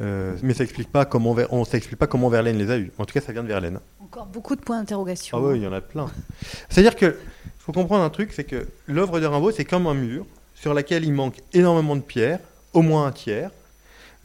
[0.00, 2.92] Euh, mais ça explique pas comment on s'explique pas comment Verlaine les a eus.
[2.98, 3.80] En tout cas, ça vient de Verlaine.
[4.00, 5.38] Encore beaucoup de points d'interrogation.
[5.38, 6.06] Ah oui, il y en a plein.
[6.68, 7.16] C'est-à-dire que
[7.66, 11.04] faut comprendre un truc, c'est que l'œuvre de Rimbaud, c'est comme un mur sur lequel
[11.04, 12.38] il manque énormément de pierres,
[12.72, 13.50] au moins un tiers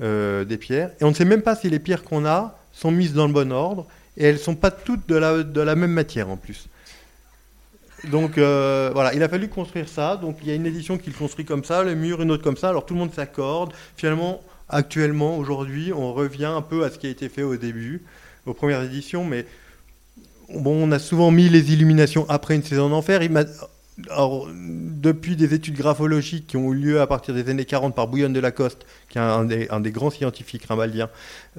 [0.02, 2.92] euh, des pierres, et on ne sait même pas si les pierres qu'on a sont
[2.92, 5.92] mises dans le bon ordre, et elles sont pas toutes de la, de la même
[5.92, 6.68] matière en plus.
[8.06, 10.18] Donc euh, voilà, il a fallu construire ça.
[10.18, 12.44] Donc il y a une édition qui le construit comme ça, le mur, une autre
[12.44, 12.70] comme ça.
[12.70, 13.74] Alors tout le monde s'accorde.
[13.96, 18.02] Finalement, actuellement, aujourd'hui, on revient un peu à ce qui a été fait au début,
[18.46, 19.24] aux premières éditions.
[19.24, 19.46] Mais
[20.54, 23.22] on a souvent mis les illuminations après une saison d'enfer.
[24.10, 28.08] Alors, depuis des études graphologiques qui ont eu lieu à partir des années 40 par
[28.08, 31.10] Bouillon de Lacoste, qui est un des, grands scientifiques rimbaldiens,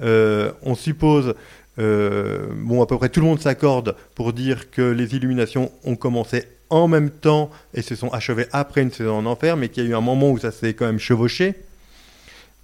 [0.01, 1.35] euh, on suppose
[1.79, 2.49] euh,
[2.81, 6.87] à peu près tout le monde s'accorde pour dire que les illuminations ont commencé en
[6.87, 9.89] même temps et se sont achevées après une saison en enfer, mais qu'il y a
[9.91, 11.55] eu un moment où ça s'est quand même chevauché.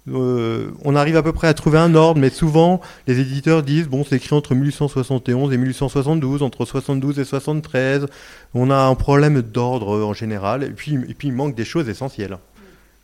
[0.08, 3.88] Euh, on arrive à peu près à trouver un ordre, mais souvent les éditeurs disent
[3.88, 8.06] bon, c'est écrit entre 1871 et 1872, entre 72 et 73.
[8.54, 12.38] On a un problème d'ordre en général, et puis, il manque des choses essentielles.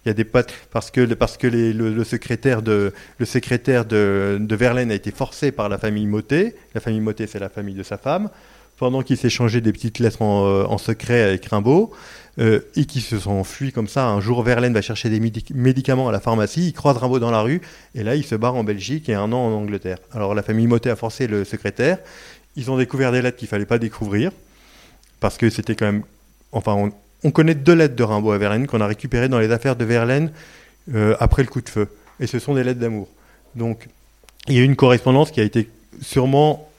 [0.05, 4.93] Il y a des parce que parce que le, secrétaire de le secrétaire de, Verlaine
[4.93, 6.55] a été forcé par la famille Motet.
[6.75, 8.31] La famille Motet, c'est la famille de sa femme.
[8.79, 11.93] Pendant qu'il s'échangeait des petites lettres en, euh, secret avec Rimbaud,
[12.39, 14.07] euh, et qui se sont enfuis comme ça.
[14.07, 15.21] Un jour, Verlaine va chercher des
[15.55, 17.61] médicaments à la pharmacie, il croise Rimbaud dans la rue,
[17.95, 19.99] et là, il se barre en Belgique et un an en Angleterre.
[20.13, 21.99] Alors, la famille Motet a forcé le secrétaire.
[22.57, 24.33] Ils ont découvert des lettres qu'il fallait pas découvrir,
[25.21, 26.03] parce que c'était quand même.
[26.53, 26.93] Enfin, on,
[27.25, 29.85] on connaît deux lettres de Rimbaud à Verlaine qu'on a récupérées dans les affaires de
[29.85, 30.31] Verlaine
[30.95, 31.89] euh, après le coup de feu.
[32.21, 33.09] Et ce sont des lettres d'amour.
[33.55, 33.89] Donc,
[34.49, 35.69] il y a une correspondance qui a été
[36.01, 36.71] sûrement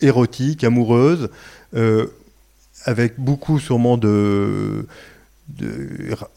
[0.00, 1.30] érotique, amoureuse,
[1.74, 2.06] euh,
[2.84, 4.86] avec beaucoup sûrement de,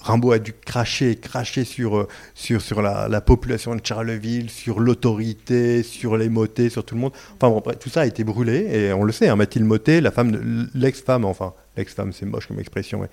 [0.02, 6.18] Rimbaud a dû cracher, cracher sur, sur, sur la, population de Charleville, sur l'autorité, sur
[6.18, 7.14] les motets, sur tout le monde.
[7.40, 10.68] Enfin tout ça a été brûlé, et on le sait, hein, Mathilde Motet, la femme,
[10.74, 13.08] l'ex-femme, enfin, l'ex-femme c'est moche comme expression,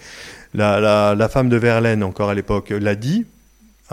[0.55, 3.27] la, la, femme de Verlaine, encore à l'époque, l'a dit,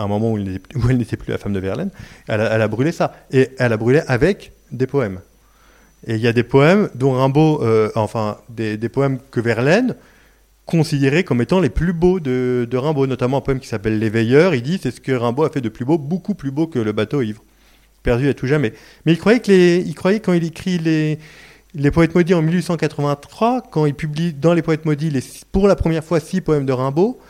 [0.00, 1.90] à un moment où, elle n'était plus la femme de Verlaine,
[2.26, 3.14] elle a, brûlé ça.
[3.30, 5.20] Et elle a brûlé avec des poèmes.
[6.06, 9.96] Et il y a des poèmes dont Rimbaud, euh, enfin, des, poèmes que Verlaine,
[10.64, 14.54] considérés comme étant les plus beaux de, Rimbaud, notamment un poème qui s'appelle L'éveilleur.
[14.54, 16.78] Il dit c'est ce que Rimbaud a fait de plus beau, beaucoup plus beau que
[16.78, 17.42] le bateau ivre.
[18.02, 18.72] perdu à tout jamais.
[19.04, 21.18] Mais il croyait, que les, il croyait quand il écrit les,
[21.74, 25.22] les Poètes maudits en 1883, quand il publie dans les Poètes maudits les,
[25.52, 27.20] pour la première fois six poèmes de Rimbaud,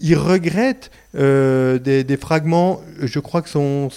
[0.00, 3.88] il regrette euh, des, fragments, je crois que son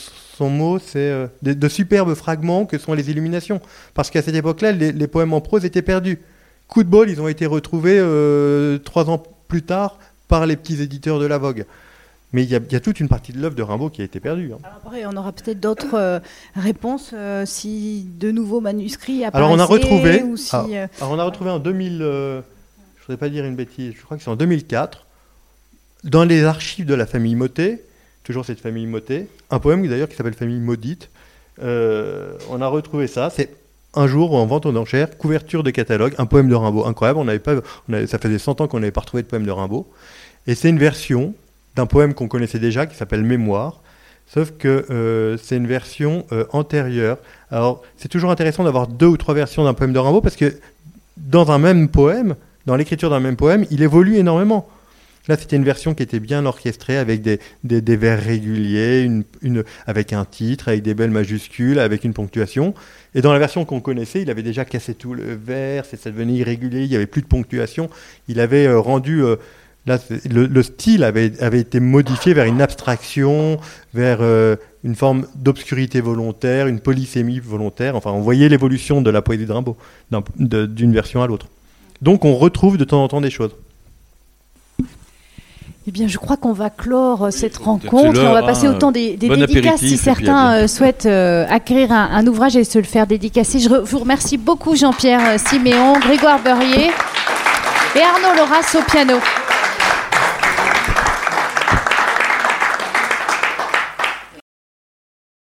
[0.48, 3.60] mot, c'est euh, de, de, superbes fragments que sont les illuminations.
[3.94, 6.20] Parce qu'à cette époque-là, les, les, poèmes en prose étaient perdus.
[6.70, 10.00] Coup de bol, ils ont été retrouvés euh, trois ans plus tard
[10.30, 11.66] par les petits éditeurs de la Vogue.
[12.32, 14.20] Mais il y, y, a toute une partie de l'œuvre de Rimbaud qui a été
[14.20, 14.52] perdue.
[14.54, 14.60] Hein.
[14.64, 16.20] Alors après, on aura peut-être d'autres euh,
[16.56, 19.52] réponses euh, si de nouveaux manuscrits apparaissaient.
[19.52, 20.24] Alors on a retrouvé.
[20.36, 20.68] Si, alors,
[21.02, 22.02] alors, on a retrouvé en 2000.
[22.02, 22.42] Euh,
[22.98, 23.94] je ne voudrais pas dire une bêtise.
[23.98, 25.08] Je crois que c'est en 2004,
[26.04, 27.84] dans les archives de la famille Motet,
[28.30, 31.10] toujours cette famille Motet, un poème d'ailleurs qui s'appelle Famille maudite.
[31.60, 33.32] on a retrouvé ça.
[33.32, 33.50] C'est
[33.96, 37.18] un jour en vente aux enchères, couverture de catalogue, un poème de Rimbaud incroyable.
[37.18, 37.56] On avait pas,
[38.06, 39.88] ça faisait 100 ans qu'on n'avait pas retrouvé de poème de Rimbaud.
[40.46, 41.34] Et c'est une version
[41.76, 43.82] d'un poème qu'on connaissait déjà qui s'appelle Mémoire,
[44.28, 47.18] sauf que euh, c'est une version euh, antérieure.
[47.50, 50.56] Alors c'est toujours intéressant d'avoir deux ou trois versions d'un poème de Rimbaud parce que
[51.18, 52.36] dans un même poème,
[52.68, 54.70] dans l'écriture d'un même poème, il évolue énormément.
[55.28, 59.08] Là, c'était une version qui était bien orchestrée avec des, des, vers réguliers,
[59.86, 62.74] avec un titre, avec des belles majuscules, avec une ponctuation.
[63.14, 66.34] Et dans la version qu'on connaissait, il avait déjà cassé tout le vers, ça devenait
[66.34, 67.90] irrégulier, il n'y avait plus de ponctuation.
[68.28, 69.36] Il avait euh, rendu euh,
[69.86, 69.98] Là,
[70.30, 73.60] le, le, style avait, avait, été modifié vers une abstraction,
[73.94, 77.96] vers euh, une forme d'obscurité volontaire, une polysémie volontaire.
[77.96, 79.78] Enfin, on voyait l'évolution de la poésie de Rimbaud
[80.38, 81.48] d'une version à l'autre.
[82.02, 83.56] Donc, on retrouve de temps en temps des choses.
[85.90, 88.22] Eh bien, je crois qu'on va clore cette rencontre.
[88.24, 91.92] On va passer au temps des, des bon dédicaces si certains euh, souhaitent euh, acquérir
[91.92, 93.58] un, un, ouvrage et se le faire dédicacer.
[93.58, 96.92] Je vous remercie beaucoup, Jean-Pierre Siméon, Grégoire Beurrier
[97.96, 99.16] et Arnaud Loras au piano.